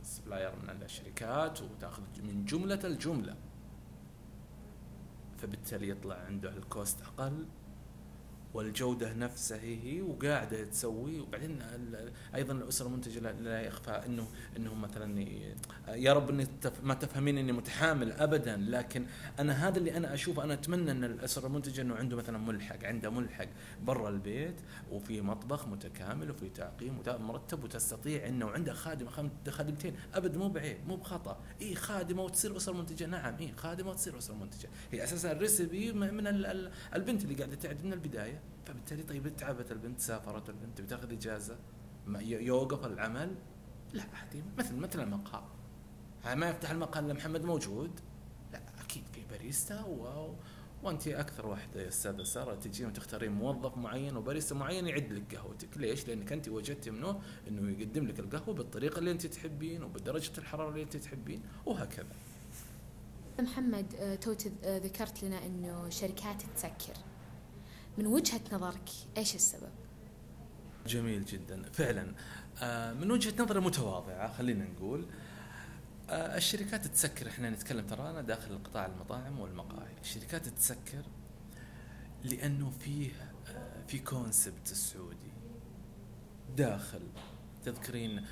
ال 0.00 0.06
supplier 0.06 0.52
من 0.56 0.82
الشركات 0.82 1.62
وتاخذ 1.62 2.02
من 2.22 2.44
جملة 2.44 2.80
الجملة. 2.84 3.36
فبالتالي 5.38 5.88
يطلع 5.88 6.14
عنده 6.14 6.56
ال 6.56 6.65
cost 6.65 7.02
أقل. 7.02 7.46
والجودة 8.54 9.12
نفسها 9.12 9.60
هي 9.60 10.02
وقاعدة 10.02 10.64
تسوي. 10.64 11.20
وبعدين 11.20 11.62
أيضا 12.34 12.52
الأسرة 12.52 12.86
المنتجه 12.86 13.32
لا 13.32 13.60
يخفى 13.60 13.90
انه 13.90 14.28
انه 14.56 14.74
مثلا 14.74 15.26
يا 15.88 16.12
رب 16.12 16.30
إني 16.30 16.46
ما 16.82 16.94
تفهمين 16.94 17.38
إني 17.38 17.52
متحامل 17.52 18.12
ابدا. 18.12 18.56
لكن 18.56 19.06
أنا 19.38 19.68
هذا 19.68 19.78
اللي 19.78 19.96
أنا 19.96 20.14
أشوفه. 20.14 20.44
أنا 20.44 20.54
أتمنى 20.54 20.90
إن 20.90 21.04
الأسرة 21.04 21.46
المنتجه 21.46 21.80
إنه 21.80 21.94
عنده 21.94 22.16
مثلا 22.16 22.38
ملحق 22.38 22.84
عنده 22.84 23.10
ملحق 23.10 23.48
برا 23.82 24.08
البيت 24.08 24.56
وفي 24.90 25.20
مطبخ 25.20 25.68
متكامل 25.68 26.30
وفي 26.30 26.48
تعقيم 26.48 27.02
مرتب 27.06 27.64
وتستطيع 27.64 28.26
إنه 28.28 28.50
عنده 28.50 28.72
خادمه 28.72 29.30
خادمتين. 29.48 29.94
أبد 30.14 30.36
مو 30.36 30.48
بعيب 30.48 30.78
مو 30.86 30.96
بخطأ. 30.96 31.40
إي 31.62 31.74
خادمة 31.74 32.22
وتصير 32.22 32.56
أسرة 32.56 32.72
منتجة. 32.72 33.06
نعم 33.06 33.36
إي 33.40 33.52
خادمة 33.56 33.90
وتصير 33.90 34.18
أسرة 34.18 34.34
منتجة. 34.34 34.68
هي 34.92 35.04
أساسا 35.04 35.32
الريسبي 35.32 35.92
من 35.92 36.26
البنت 36.94 37.24
اللي 37.24 37.34
قاعدة 37.34 37.54
تعد 37.54 37.84
من 37.84 37.92
البداية. 37.92 38.41
فبالتالي 38.66 39.02
طيب 39.02 39.36
تعبت 39.36 39.72
البنت 39.72 40.00
سافرت 40.00 40.48
البنت 40.48 40.80
بتاخذ 40.80 41.12
إجازة 41.12 41.58
يوقف 42.22 42.86
العمل؟ 42.86 43.34
لا 43.92 44.04
عادي 44.14 44.42
مثل 44.58 44.76
مثل 44.76 45.00
المقهى. 45.00 45.42
ما 46.36 46.48
يفتح 46.48 46.70
المقهى 46.70 47.00
إلا 47.00 47.14
محمد 47.14 47.44
موجود. 47.44 48.00
لا 48.52 48.62
أكيد 48.80 49.04
في 49.12 49.20
باريستا 49.30 49.84
و... 49.84 50.34
وأنت 50.82 51.08
أكثر 51.08 51.46
واحدة 51.46 51.82
يا 51.82 51.88
أستاذة 51.88 52.22
سارة 52.22 52.54
تجين 52.54 52.86
وتختارين 52.86 53.32
موظف 53.32 53.76
معين 53.76 54.16
وباريستا 54.16 54.54
معين 54.54 54.86
يعد 54.86 55.12
لك 55.12 55.34
قهوتك، 55.34 55.78
ليش؟ 55.78 56.08
لأنك 56.08 56.32
أنت 56.32 56.48
وجدتي 56.48 56.90
منه 56.90 57.20
إنه 57.48 57.70
يقدم 57.70 58.06
لك 58.06 58.20
القهوة 58.20 58.54
بالطريقة 58.54 58.98
اللي 58.98 59.10
أنت 59.10 59.26
تحبين 59.26 59.82
وبدرجة 59.82 60.38
الحرارة 60.38 60.68
اللي 60.68 60.82
أنت 60.82 60.96
تحبين 60.96 61.42
وهكذا. 61.66 62.12
محمد 63.40 63.94
آه، 63.94 64.14
تو 64.14 64.34
آه، 64.64 64.78
ذكرت 64.78 65.24
لنا 65.24 65.46
إنه 65.46 65.88
شركات 65.88 66.42
تسكر. 66.42 66.94
من 67.98 68.06
وجهة 68.06 68.40
نظرك 68.52 68.90
إيش 69.16 69.34
السبب؟ 69.34 69.70
جميل 70.86 71.24
جدا. 71.24 71.62
فعلا 71.72 72.14
آه، 72.62 72.92
من 72.92 73.10
وجهة 73.10 73.42
نظر 73.42 73.60
متواضعة 73.60 74.32
خلينا 74.32 74.64
نقول 74.64 75.06
آه، 76.10 76.36
الشركات 76.36 76.86
تسكر 76.86 77.28
إحنا 77.28 77.50
نتكلم 77.50 77.86
ترانا 77.86 78.20
داخل 78.20 78.58
قطاع 78.64 78.86
المطاعم 78.86 79.40
والمقاهي. 79.40 79.94
الشركات 80.00 80.48
تسكر 80.48 81.02
لأنه 82.24 82.70
فيه 82.70 83.10
آه، 83.48 83.82
في 83.86 83.98
concept 83.98 84.70
السعودي. 84.70 85.32
داخل 86.56 87.02
تذكرين 87.64 88.26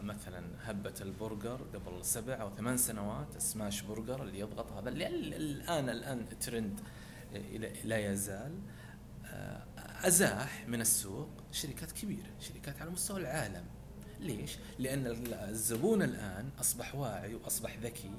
مثلا 0.00 0.44
هبة 0.62 0.94
البرجر 1.00 1.62
قبل 1.74 2.04
سبع 2.04 2.34
أو 2.34 2.54
ثمان 2.54 2.76
سنوات 2.76 3.38
smash 3.38 3.82
burger 3.82 4.22
اللي 4.22 4.38
يضغط 4.38 4.72
هذا 4.72 4.88
اللي 4.88 5.06
الآن 5.06 5.88
الآن 5.88 6.26
ترند 6.40 6.80
لا 7.84 8.12
يزال. 8.12 8.58
أزاح 10.04 10.68
من 10.68 10.80
السوق 10.80 11.28
شركات 11.52 11.92
كبيرة 11.92 12.30
شركات 12.40 12.80
على 12.80 12.90
مستوى 12.90 13.20
العالم. 13.20 13.64
ليش؟ 14.20 14.58
لأن 14.78 15.06
الزبون 15.32 16.02
الآن 16.02 16.50
أصبح 16.60 16.94
واعي 16.94 17.34
وأصبح 17.34 17.78
ذكي 17.78 18.10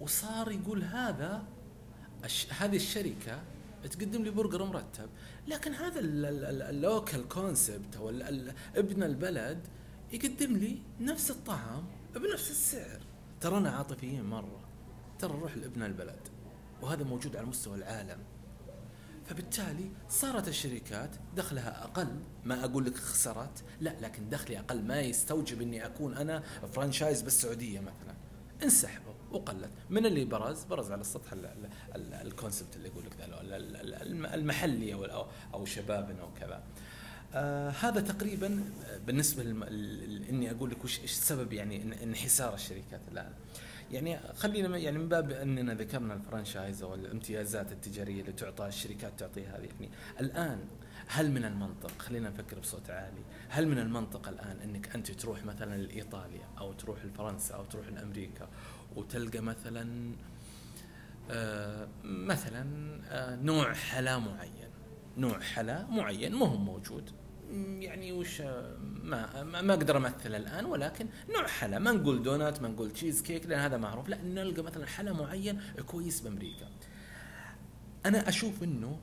وصار 0.00 0.52
يقول 0.52 0.82
هذا 0.82 1.44
هذه 2.58 2.76
الشركة 2.76 3.42
تقدم 3.90 4.22
لي 4.22 4.30
برجر 4.30 4.64
مرتب. 4.64 5.08
لكن 5.46 5.72
هذا 5.72 6.00
ال 6.00 6.21
local 6.21 7.28
concept 7.28 7.96
أو 7.96 8.10
ابن 8.76 9.02
البلد 9.02 9.66
يقدم 10.12 10.56
لي 10.56 10.78
نفس 11.00 11.30
الطعام 11.30 11.86
بنفس 12.14 12.50
السعر. 12.50 13.00
ترانا 13.40 13.70
عاطفيين 13.70 14.24
مرة. 14.24 14.60
ترى 15.18 15.36
نروح 15.36 15.56
لابن 15.56 15.82
البلد. 15.82 16.20
وهذا 16.82 17.04
موجود 17.04 17.36
على 17.36 17.46
مستوى 17.46 17.76
العالم. 17.76 18.18
فبالتالي 19.32 19.90
صارت 20.08 20.48
الشركات 20.48 21.10
دخلها 21.36 21.84
أقل. 21.84 22.08
ما 22.44 22.64
أقول 22.64 22.84
لك 22.84 22.96
خسرت 22.96 23.64
لا 23.80 23.94
لكن 24.00 24.28
دخلي 24.28 24.58
أقل. 24.58 24.82
ما 24.82 25.00
يستوجب 25.00 25.62
إني 25.62 25.86
أكون 25.86 26.16
أنا 26.16 26.42
franchise 26.72 27.22
بالسعودية 27.22 27.80
مثلا. 27.80 28.14
انسحبوا 28.62 29.12
وقلت. 29.30 29.70
من 29.90 30.06
اللي 30.06 30.24
برز؟ 30.24 30.64
برز 30.64 30.92
على 30.92 31.00
السطح 31.00 31.32
ال 31.96 32.06
concept 32.06 32.76
اللي 32.76 32.88
يقول 32.88 33.04
لك 33.04 33.12
المحلي 34.34 34.94
أو 34.94 35.26
أو 35.54 35.64
شبابنا 35.64 36.22
وكذا 36.22 36.62
آه 37.34 37.70
هذا 37.70 38.00
تقريبا 38.00 38.64
بالنسبة 39.06 39.42
إني 40.30 40.50
أقول 40.50 40.70
لك 40.70 40.84
وش 40.84 41.00
السبب 41.04 41.52
يعني 41.52 42.02
انحسار 42.02 42.54
الشركات 42.54 43.00
الآن. 43.12 43.32
يعني 43.92 44.18
خلينا 44.34 44.78
يعني 44.78 44.98
من 44.98 45.08
باب 45.08 45.30
أننا 45.30 45.74
ذكرنا 45.74 46.14
الفرانشايز 46.14 46.82
أو 46.82 46.94
الامتيازات 46.94 47.72
التجارية 47.72 48.20
اللي 48.20 48.32
تعطى 48.32 48.66
الشركات 48.66 49.20
تعطيها 49.20 49.58
هذه. 49.58 49.68
يعني 49.80 49.90
الآن 50.20 50.58
هل 51.06 51.30
من 51.30 51.44
المنطق 51.44 51.90
خلينا 51.98 52.28
نفكر 52.28 52.58
بصوت 52.58 52.90
عالي 52.90 53.22
هل 53.48 53.68
من 53.68 53.78
المنطق 53.78 54.28
الآن 54.28 54.56
أنك 54.64 54.94
أنت 54.94 55.10
تروح 55.10 55.44
مثلا 55.44 55.82
لإيطاليا 55.82 56.48
أو 56.58 56.72
تروح 56.72 57.04
لفرنسا 57.04 57.54
أو 57.54 57.64
تروح 57.64 57.88
لأمريكا 57.88 58.48
وتلقى 58.96 59.40
مثلا 59.40 60.12
آه 61.30 61.88
مثلا 62.04 62.64
آه 63.08 63.36
نوع 63.36 63.72
حلا 63.72 64.18
معين؟ 64.18 64.70
نوع 65.16 65.40
حلا 65.40 65.86
معين 65.86 66.34
ما 66.34 66.46
هو 66.46 66.56
موجود. 66.56 67.10
يعني 67.80 68.12
وش 68.12 68.40
ما 69.02 69.42
ما 69.42 69.74
أقدر 69.74 69.96
امثل 69.96 70.34
الآن 70.34 70.64
ولكن 70.64 71.06
نوع 71.28 71.46
حلا. 71.46 71.78
ما 71.78 71.92
نقول 71.92 72.22
دونات 72.22 72.62
ما 72.62 72.68
نقول 72.68 72.90
تشيز 72.90 73.22
كيك 73.22 73.46
لأن 73.46 73.60
هذا 73.60 73.76
معروف. 73.76 74.08
لا 74.08 74.22
نلقى 74.22 74.62
مثلا 74.62 74.86
حلا 74.86 75.12
معين 75.12 75.60
كويس 75.86 76.20
بأمريكا. 76.20 76.68
أنا 78.06 78.28
أشوف 78.28 78.62
إنه 78.62 79.00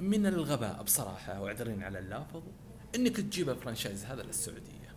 من 0.00 0.26
الغباء 0.26 0.82
بصراحة 0.82 1.40
واعذريني 1.40 1.82
على 1.82 1.98
اللفظ 1.98 2.42
إنك 2.94 3.16
تجيب 3.16 3.50
ال 3.50 3.55
franchise 3.55 4.04
هذا 4.04 4.22
للسعودية. 4.22 4.94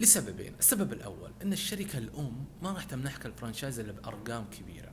لسببين. 0.00 0.54
السبب 0.58 0.92
الأول 0.92 1.30
إن 1.42 1.52
الشركة 1.52 1.98
الأم 1.98 2.44
ما 2.62 2.72
راح 2.72 2.84
تمنحك 2.84 3.26
ال 3.26 3.31
franchise 3.31 3.80
إلا 3.80 3.92
بأرقام 3.92 4.44
كبيرة. 4.50 4.92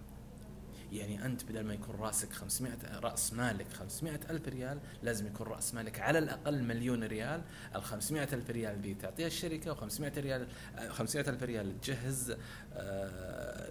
يعني 0.93 1.25
أنت 1.25 1.43
بدل 1.43 1.63
ما 1.63 1.73
يكون 1.73 1.95
رأسك 1.95 2.33
500 2.33 2.99
رأس 2.99 3.33
مالك 3.33 3.73
500 3.73 4.19
ألف 4.29 4.47
ريال 4.47 4.79
لازم 5.03 5.27
يكون 5.27 5.47
رأس 5.47 5.73
مالك 5.73 5.99
على 5.99 6.19
الأقل 6.19 6.63
مليون 6.63 7.03
ريال. 7.03 7.41
ال 7.75 7.83
500 7.83 8.23
ألف 8.33 8.49
ريال 8.49 8.81
دي 8.81 8.93
تعطيها 8.93 9.27
الشركة 9.27 9.75
و500 9.75 10.17
ريال 10.17 10.47
500 10.89 11.29
ألف 11.29 11.43
ريال 11.43 11.81
تجهز 11.81 12.35
آه، 12.73 13.69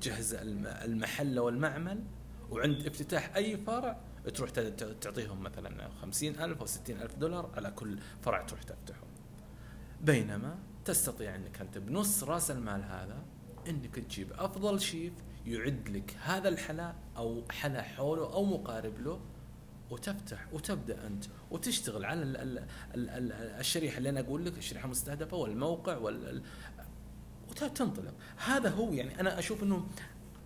تجهز 0.00 0.34
المحل 0.64 1.38
والمعمل. 1.38 2.04
وعند 2.50 2.86
افتتاح 2.86 3.36
أي 3.36 3.56
فرع 3.56 4.00
تروح 4.34 4.50
تعطيهم 5.00 5.42
مثلا 5.42 5.88
50 5.88 6.28
ألف 6.40 6.60
أو 6.60 6.66
60 6.66 7.02
ألف 7.02 7.14
دولار 7.14 7.50
على 7.56 7.70
كل 7.70 7.98
فرع 8.22 8.42
تروح 8.42 8.62
تفتحه. 8.62 9.04
بينما 10.00 10.58
تستطيع 10.84 11.34
أنك 11.34 11.60
أنت 11.60 11.78
بنص 11.78 12.24
رأس 12.24 12.50
المال 12.50 12.82
هذا 12.82 13.24
أنك 13.68 13.94
تجيب 13.94 14.32
أفضل 14.32 14.80
شيف 14.80 15.12
يعد 15.46 15.88
لك 15.88 16.16
هذا 16.22 16.48
الحلا 16.48 16.94
أو 17.16 17.44
حلا 17.50 17.82
حوله 17.82 18.32
أو 18.32 18.44
مقارب 18.44 18.98
له 18.98 19.20
وتفتح 19.90 20.46
وتبدأ 20.52 21.06
أنت 21.06 21.24
وتشتغل 21.50 22.04
على 22.04 22.22
ال 22.22 22.36
ال 22.36 22.58
ال 22.94 23.32
الشريحة 23.32 23.98
اللي 23.98 24.08
أنا 24.08 24.20
أقول 24.20 24.44
لك 24.44 24.58
الشريحة 24.58 24.84
المستهدفة 24.84 25.36
والموقع 25.36 25.96
وال 25.96 26.42
وتنطلق 27.50 28.14
هذا 28.36 28.70
هو 28.70 28.92
يعني 28.92 29.20
أنا 29.20 29.38
أشوف 29.38 29.62
إنه 29.62 29.86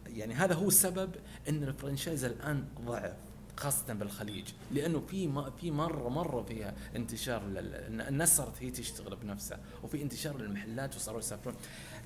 يعني 0.07 0.35
هذا 0.35 0.55
هو 0.55 0.69
السبب 0.69 1.11
إن 1.49 1.63
الفرنشايز 1.63 2.25
الآن 2.25 2.65
ضعف. 2.87 3.28
خاصة 3.59 3.95
بالخليج 3.95 4.49
لأنه 4.73 5.01
في 5.01 5.51
في 5.61 5.71
مرة 5.71 6.09
مرة 6.09 6.43
فيها 6.43 6.75
انتشار 6.97 7.43
الناس 7.47 8.37
صارت 8.37 8.63
هي 8.63 8.71
تشتغل 8.71 9.17
بنفسها 9.17 9.61
وفي 9.83 10.03
انتشار 10.03 10.39
للمحلات 10.39 10.97
وصاروا 10.97 11.19
يسافرون. 11.19 11.57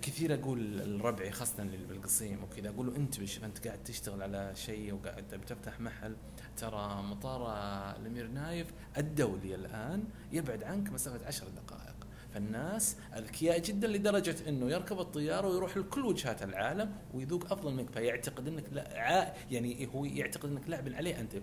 كثير 0.03 0.35
أقول 0.35 0.81
الربعي 0.81 1.31
خاصة 1.31 1.63
اللي 1.63 1.77
بالقصيم 1.77 2.45
وكذا 2.45 2.69
أقول 2.69 2.87
له 2.87 2.97
أنت 2.97 3.21
بش 3.21 3.45
أنت 3.45 3.67
قاعد 3.67 3.85
تشتغل 3.85 4.23
على 4.23 4.53
شيء 4.55 4.95
وقاعد 4.95 5.25
بتفتح 5.35 5.81
محل. 5.81 6.17
ترى 6.57 7.03
مطار 7.03 7.53
الأمير 7.97 8.27
نايف 8.29 8.67
الدولي 8.99 9.55
الآن 9.55 10.05
يبعد 10.33 10.63
عنك 10.63 10.93
مسافة 10.93 11.27
عشر 11.27 11.47
دقائق. 11.49 11.82
فالناس 12.35 12.97
اذكياء 13.17 13.59
جدا 13.59 13.89
لدرجة 13.89 14.37
إنه 14.49 14.71
يركب 14.71 15.01
الطيارة 15.01 15.49
ويروح 15.49 15.77
لكل 15.77 16.07
وجهات 16.07 16.43
العالم 16.43 16.95
ويذوق 17.15 17.53
أفضل 17.53 17.75
منك 17.75 17.91
فيعتقد 17.91 18.49
إنك 18.49 18.65
لا 18.73 19.35
يعني 19.51 19.89
هو 19.95 20.05
يعتقد 20.05 20.51
إنك 20.51 20.69
لاعب 20.69 20.89
عليه 20.89 21.21
أنت 21.21 21.37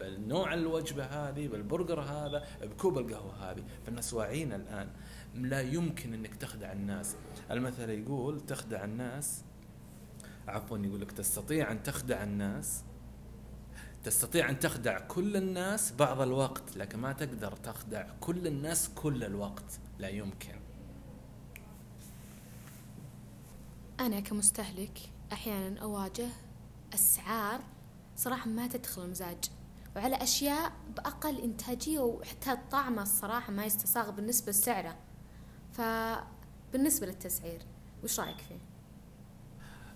بنوع 0.00 0.54
الوجبة 0.54 1.04
هذه 1.04 1.48
بالبرجر 1.48 2.00
هذا 2.00 2.44
بكوب 2.62 2.98
القهوة 2.98 3.50
هذه. 3.50 3.64
فالناس 3.86 4.14
واعيين 4.14 4.52
الآن. 4.52 4.88
لا 5.34 5.60
يمكن 5.60 6.14
إنك 6.14 6.34
تخدع 6.34 6.72
الناس. 6.72 7.16
المثل 7.50 7.90
يقول 7.90 8.40
تخدع 8.40 8.84
الناس 8.84 9.44
عفوا 10.48 10.78
يقول 10.78 11.00
لك 11.00 11.12
تستطيع 11.12 11.72
أن 11.72 11.82
تخدع 11.82 12.22
الناس 12.22 12.84
تستطيع 14.04 14.50
أن 14.50 14.58
تخدع 14.58 14.98
كل 14.98 15.36
الناس 15.36 15.92
بعض 15.92 16.20
الوقت 16.20 16.76
لكن 16.76 16.98
ما 16.98 17.12
تقدر 17.12 17.52
تخدع 17.52 18.06
كل 18.20 18.46
الناس 18.46 18.88
كل 18.94 19.24
الوقت. 19.24 19.80
لا 20.02 20.08
يمكن. 20.08 20.54
أنا 24.00 24.20
كمستهلك 24.20 24.98
أحيانا 25.32 25.80
أواجه 25.80 26.28
أسعار 26.94 27.60
صراحة 28.16 28.48
ما 28.50 28.66
تدخل 28.66 29.04
المزاج 29.04 29.50
وعلى 29.96 30.16
أشياء 30.16 30.72
بأقل 30.96 31.40
إنتاجية 31.40 32.00
وحتى 32.00 32.56
طعمه 32.70 33.02
الصراحة 33.02 33.52
ما 33.52 33.64
يستساغ 33.64 34.10
بالنسبة 34.10 34.50
لسعره. 34.50 34.96
فبالنسبة 35.72 37.06
للتسعير 37.06 37.62
وش 38.04 38.20
رأيك 38.20 38.38
فيه؟ 38.38 38.58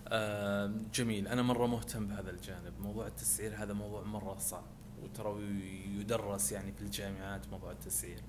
آه 0.09 0.75
جميل. 0.95 1.29
أنا 1.29 1.43
مرة 1.43 1.67
مهتم 1.67 2.07
بهذا 2.07 2.31
الجانب. 2.31 2.81
موضوع 2.81 3.07
التسعير 3.07 3.63
هذا 3.63 3.73
موضوع 3.73 4.03
مرة 4.03 4.39
صعب 4.39 4.65
وترى 5.03 5.43
يدرس 6.01 6.53
يعني 6.53 6.73
في 6.73 6.81
الجامعات 6.81 7.49
موضوع 7.49 7.73
التسعير. 7.73 8.23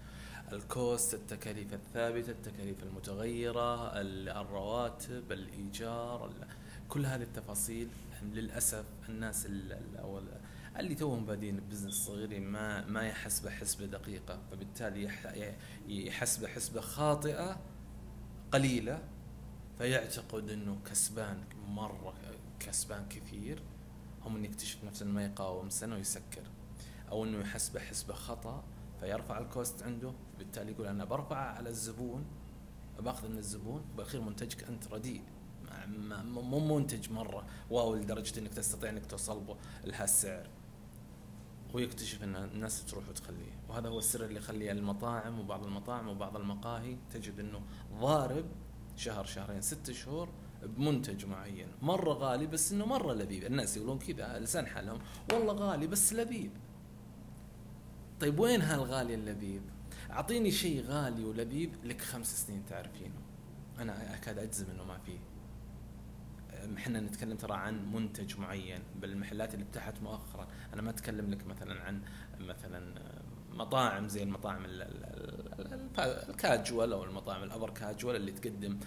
ال 0.52 0.64
cost 0.64 1.14
التكاليف 1.14 1.74
الثابتة 1.74 2.32
التكاليف 2.32 2.84
المتغيرة 2.84 4.02
الرواتب 4.02 5.32
الإيجار 5.32 6.32
كل 6.90 7.06
هذه 7.06 7.22
التفاصيل 7.22 7.90
للأسف 8.24 8.86
الناس 9.10 9.46
اللي, 9.46 9.80
اللي 10.78 10.96
توهم 10.96 11.26
بادين 11.26 11.60
business 11.70 11.94
صغير 11.94 12.40
ما 12.40 12.86
ما 12.86 13.08
يحسب 13.08 13.50
حسبه 13.50 13.86
دقيقة 13.86 14.40
فبالتالي 14.52 15.10
يحسب 15.88 16.46
حسبه 16.46 16.82
خاطئة 16.82 17.60
قليلة 18.52 19.00
فيعتقد 19.78 20.50
إنه 20.50 20.78
كسبان 20.86 21.44
مرة 21.68 22.14
كسبان 22.60 23.06
كثير 23.10 23.60
ثم 24.24 24.36
إنه 24.36 24.46
يكتشف 24.46 24.84
نفسه 24.84 25.06
ما 25.06 25.26
يقاوم 25.26 25.70
سنة 25.70 25.96
ويسكر 25.96 26.44
أو 27.12 27.24
إنه 27.24 27.40
يحسبه 27.40 27.80
حسبه 27.80 28.14
خطأ. 28.14 28.64
فيرفع 29.00 29.38
ال 29.38 29.47
cost 29.47 29.84
عنده 29.84 30.14
بالتالي 30.38 30.72
يقول 30.72 30.88
أنا 30.88 31.06
برفع 31.06 31.38
على 31.38 31.70
الزبون 31.70 32.26
بأخذ 33.00 33.30
من 33.30 33.38
الزبون 33.38 33.82
بالاخير 33.96 34.22
منتجك 34.22 34.64
أنت 34.64 34.88
رديء. 34.88 35.24
مو 36.26 36.78
منتج 36.78 37.12
مرة 37.12 37.46
wow 37.70 37.96
لدرجة 37.96 38.40
إنك 38.40 38.54
تستطيع 38.54 38.90
إنك 38.90 39.06
توصل 39.06 39.44
به 39.44 39.56
لهالسعر. 39.86 40.50
ويكتشف 41.74 42.24
إن 42.24 42.36
الناس 42.36 42.86
تروح 42.86 43.10
وتخليه. 43.10 43.60
وهذا 43.70 43.90
هو 43.90 44.00
السر 44.00 44.26
اللي 44.26 44.38
يخلي 44.38 44.72
المطاعم 44.72 45.40
وبعض 45.40 45.64
المطاعم 45.64 46.08
وبعض 46.08 46.38
المقاهي 46.38 46.98
تجد 47.12 47.40
إنه 47.40 47.62
ضارب 48.00 48.46
شهر 48.96 49.26
شهرين 49.26 49.62
ست 49.62 49.92
شهور 49.92 50.30
بمنتج 50.64 51.26
معين. 51.26 51.68
مرة 51.82 52.14
غالي 52.14 52.48
بس 52.48 52.72
إنه 52.72 52.86
مرة 52.86 53.14
لذيذ. 53.14 53.46
الناس 53.46 53.78
يقولون 53.78 54.00
كذا 54.00 54.40
لسان 54.40 54.68
حالهم. 54.68 55.00
والله 55.34 55.54
غالي 55.54 55.88
بس 55.88 56.14
لذيذ. 56.14 56.50
طيب 58.20 58.40
وين 58.40 58.62
هالغالي 58.62 59.14
اللذيذ؟ 59.14 59.62
أعطيني 60.12 60.52
شيء 60.52 60.84
غالي 60.86 61.24
ولذيذ 61.24 61.70
لك 61.84 62.02
خمس 62.02 62.48
سنين 62.48 62.66
تعرفينه. 62.66 63.22
أنا 63.80 64.16
أكاد 64.16 64.38
أجزم 64.38 64.66
إنه 64.70 64.84
ما 64.84 64.98
فيه 64.98 65.20
إحنا 66.78 67.00
نتكلم 67.00 67.38
ترى 67.38 67.54
عن 67.54 67.94
منتج 67.94 68.40
معين 68.40 68.82
بالمحلات 69.02 69.54
اللي 69.54 69.66
فتحت 69.66 70.02
مؤخرا. 70.02 70.48
أنا 70.74 70.82
ما 70.82 70.90
أتكلم 70.90 71.32
لك 71.32 71.48
مثلا 71.48 71.82
عن 71.82 72.02
مثلا 72.40 72.94
مطاعم 73.52 74.08
زي 74.08 74.24
المطاعم 74.24 74.66
الكاجوال 76.30 76.94
أو 76.94 77.04
المطاعم 77.04 77.44
الأبر 77.44 77.70
كاجوال 77.70 78.16
اللي 78.16 78.32
تقدم 78.32 78.80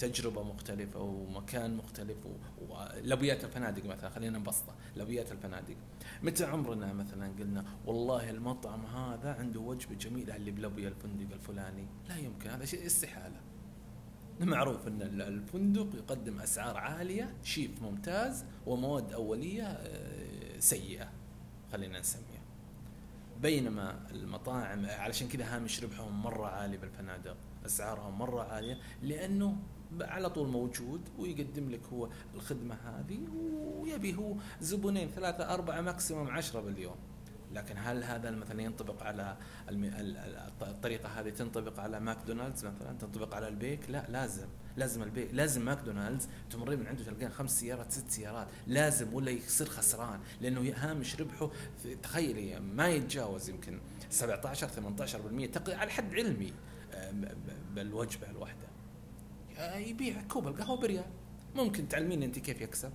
تجربة 0.00 0.42
مختلفة 0.42 1.00
ومكان 1.00 1.76
مختلف 1.76 2.16
ولبيات 2.68 3.44
الفنادق 3.44 3.84
مثلا 3.86 4.10
خلينا 4.10 4.38
نبسطه 4.38 4.74
لبيات 4.96 5.32
الفنادق. 5.32 5.76
متى 6.22 6.44
عمرنا 6.44 6.92
مثلا 6.92 7.32
قلنا 7.38 7.64
والله 7.86 8.30
المطعم 8.30 8.86
هذا 8.86 9.32
عنده 9.32 9.60
وجبة 9.60 9.94
جميلة 9.94 10.36
اللي 10.36 10.50
بلبي 10.50 10.88
الفندق 10.88 11.32
الفلاني؟ 11.32 11.86
لا 12.08 12.16
يمكن 12.16 12.50
هذا 12.50 12.64
شيء 12.64 12.86
استحالة. 12.86 13.40
معروف 14.40 14.88
إن 14.88 15.02
الفندق 15.02 15.88
يقدم 15.94 16.40
أسعار 16.40 16.76
عالية 16.76 17.34
شيف 17.42 17.82
ممتاز 17.82 18.44
ومواد 18.66 19.12
أولية 19.12 19.64
آه، 19.64 20.58
سيئة 20.58 21.08
خلينا 21.72 22.00
نسميها. 22.00 22.40
بينما 23.42 24.06
المطاعم 24.10 24.86
علشان 24.86 25.28
كذا 25.28 25.56
هامش 25.56 25.84
ربحهم 25.84 26.22
مرة 26.22 26.46
عالي 26.46 26.76
بالفنادق 26.76 27.36
أسعارهم 27.66 28.18
مرة 28.18 28.42
عالية 28.42 28.78
لأنه 29.02 29.56
على 30.00 30.30
طول 30.30 30.48
موجود 30.48 31.00
ويقدم 31.18 31.70
لك 31.70 31.80
هو 31.92 32.08
الخدمة 32.34 32.74
هذه 32.74 33.18
ويبي 33.80 34.16
هو 34.16 34.34
زبونين 34.60 35.08
ثلاثة 35.08 35.54
أربعة 35.54 35.80
ماكسيموم 35.80 36.28
عشرة 36.28 36.60
باليوم. 36.60 36.96
لكن 37.52 37.74
هل 37.78 38.04
هذا 38.04 38.30
مثلا 38.30 38.62
ينطبق 38.62 39.02
على 39.02 39.36
الطريقة 40.62 41.08
هذه 41.08 41.30
تنطبق 41.30 41.80
على 41.80 42.00
ماكدونالدز 42.00 42.64
مثلا 42.64 42.98
تنطبق 42.98 43.34
على 43.34 43.48
البيك؟ 43.48 43.90
لا 43.90 44.06
لازم 44.08 44.46
لازم 44.76 45.02
البيك 45.02 45.28
لازم 45.34 45.64
ماكدونالدز 45.64 46.28
تمرين 46.50 46.80
من 46.80 46.86
عنده 46.86 47.04
تلقين 47.04 47.30
خمس 47.30 47.60
سيارات 47.60 47.92
ست 47.92 48.10
سيارات 48.10 48.46
لازم 48.66 49.14
ولا 49.14 49.30
يصير 49.30 49.66
خسران 49.66 50.20
لأنه 50.40 50.72
هامش 50.76 51.20
ربحه 51.20 51.50
تخيلي 52.02 52.60
ما 52.60 52.88
يتجاوز 52.88 53.50
يمكن 53.50 53.80
17 54.10 54.68
18% 54.68 55.68
على 55.68 55.90
حد 55.90 56.14
علمي 56.14 56.52
آه، 56.94 57.14
بالوجبة 57.74 58.30
الواحدة. 58.30 58.70
يبيع 59.60 60.22
كوب 60.22 60.48
القهوة 60.48 60.80
بريال. 60.80 61.04
ممكن 61.54 61.88
تعلمين 61.88 62.22
أنت 62.22 62.38
كيف 62.38 62.60
يكسب. 62.60 62.92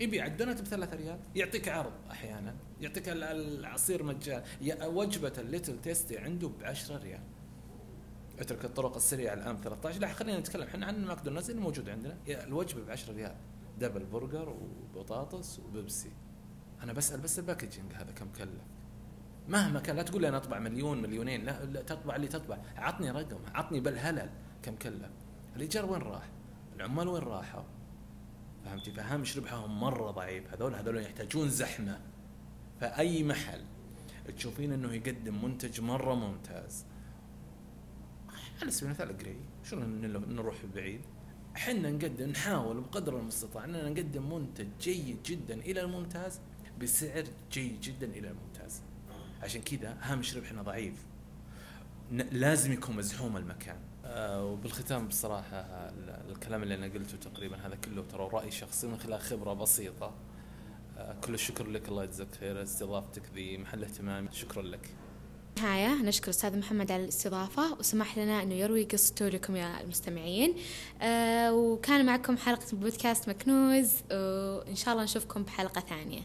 يبيع 0.00 0.26
الدونات 0.26 0.62
بثلاثة 0.62 0.96
ريال. 0.96 1.20
يعطيك 1.34 1.68
عرض 1.68 1.92
أحيانا. 2.10 2.56
يعطيك 2.80 3.08
العصير 3.08 4.02
مجان. 4.02 4.42
وجبة 4.82 5.32
ال 5.38 5.44
Little 5.44 5.80
Tasty 5.80 6.18
عنده 6.18 6.48
ب 6.48 6.64
10 6.64 6.96
ريال. 6.96 7.22
اترك 8.38 8.64
الطرق 8.64 8.96
السريعة 8.96 9.34
الآن 9.34 9.60
13 9.60 10.00
لا 10.00 10.08
خلينا 10.08 10.38
نتكلم 10.38 10.62
إحنا 10.62 10.86
عن 10.86 11.04
ماكدونالدز 11.04 11.50
اللي 11.50 11.62
موجود 11.62 11.88
عندنا. 11.88 12.16
الوجبة 12.28 12.82
ب 12.82 12.90
10 12.90 13.12
ريال. 13.12 13.36
double 13.78 14.04
burger 14.04 14.48
وبطاطس 14.48 15.58
وبيبسي. 15.58 16.10
أنا 16.82 16.92
بسأل 16.92 17.20
بس 17.20 17.38
ال 17.38 17.43
packaging 17.43 17.92
هذا 17.94 18.12
كم 18.12 18.28
كلف؟ 18.38 18.62
مهما 19.48 19.80
كان 19.80 19.96
لا 19.96 20.02
تقول 20.02 20.22
لي 20.22 20.28
أنا 20.28 20.36
أطبع 20.36 20.58
مليون 20.58 21.02
مليونين. 21.02 21.44
لا, 21.44 21.64
لا 21.64 21.82
تطبع 21.82 22.16
اللي 22.16 22.28
تطبع. 22.28 22.58
عطني 22.76 23.10
رقم. 23.10 23.38
عطني 23.54 23.80
بالهلل. 23.80 24.30
كم 24.62 24.76
كلف؟ 24.76 25.10
الإيجار 25.58 25.86
وين 25.86 26.02
راح؟ 26.02 26.28
العمال 26.76 27.08
وين 27.08 27.22
راحوا؟ 27.22 27.62
فهمتي؟ 28.64 28.90
فهامش 28.90 29.38
ربحهم 29.38 29.80
مرة 29.80 30.10
ضعيف. 30.10 30.54
هذول 30.54 30.74
هذول 30.74 30.96
يحتاجون 30.96 31.48
زحمة. 31.48 32.00
فأي 32.80 33.24
محل 33.24 33.64
تشوفين 34.36 34.72
إنه 34.72 34.92
يقدم 34.92 35.44
منتج 35.44 35.80
مرة 35.80 36.14
ممتاز. 36.14 36.84
على 38.62 38.70
سبيل 38.70 38.90
المثال 38.90 39.18
قري 39.18 39.40
شو 39.64 39.76
نروح 40.28 40.56
بعيد؟ 40.74 41.00
إحنا 41.56 41.90
نقدم 41.90 42.30
نحاول 42.30 42.80
بقدر 42.80 43.18
المستطاع 43.18 43.64
إننا 43.64 43.88
نقدم 43.88 44.34
منتج 44.34 44.66
جيد 44.80 45.22
جدا 45.22 45.54
إلى 45.54 45.80
الممتاز 45.80 46.40
بسعر 46.80 47.24
جيد 47.52 47.80
جدا 47.80 48.06
إلى 48.06 48.30
الممتاز. 48.30 48.82
عشان 49.42 49.62
كذا 49.62 49.96
هامش 50.00 50.36
ربحنا 50.36 50.62
ضعيف. 50.62 51.06
لازم 52.12 52.72
يكون 52.72 52.96
مزحوم 52.96 53.36
المكان. 53.36 53.76
آه 53.97 53.97
وبالختام 54.16 55.08
بصراحة 55.08 55.66
الكلام 56.30 56.62
اللي 56.62 56.74
أنا 56.74 56.86
قلته 56.86 57.16
تقريبا 57.30 57.56
هذا 57.56 57.74
كله 57.74 58.04
ترى 58.12 58.28
رأي 58.32 58.50
شخصي 58.50 58.86
من 58.86 58.98
خلال 58.98 59.20
خبرة 59.20 59.54
بسيطة. 59.54 60.14
آه 60.98 61.16
كل 61.24 61.34
الشكر 61.34 61.66
لك 61.66 61.88
الله 61.88 62.04
يجزاك 62.04 62.34
خير. 62.40 62.62
استضافتك 62.62 63.22
ذي 63.34 63.58
محل 63.58 63.84
اهتمامي 63.84 64.28
شكرا 64.32 64.62
لك. 64.62 64.94
نهاية 65.58 66.02
نشكر 66.02 66.30
أستاذ 66.30 66.58
محمد 66.58 66.92
على 66.92 67.02
الاستضافة. 67.02 67.72
وسمح 67.72 68.18
لنا 68.18 68.42
أنه 68.42 68.54
يروي 68.54 68.84
قصته 68.84 69.28
لكم 69.28 69.56
يا 69.56 69.80
المستمعين. 69.80 70.54
آه 71.02 71.54
وكان 71.54 72.06
معكم 72.06 72.36
حلقة 72.36 72.66
بودكاست 72.72 73.28
مكنوز. 73.28 73.92
وإن 74.10 74.76
شاء 74.76 74.94
الله 74.94 75.04
نشوفكم 75.04 75.42
بحلقة 75.42 75.80
ثانية. 75.80 76.20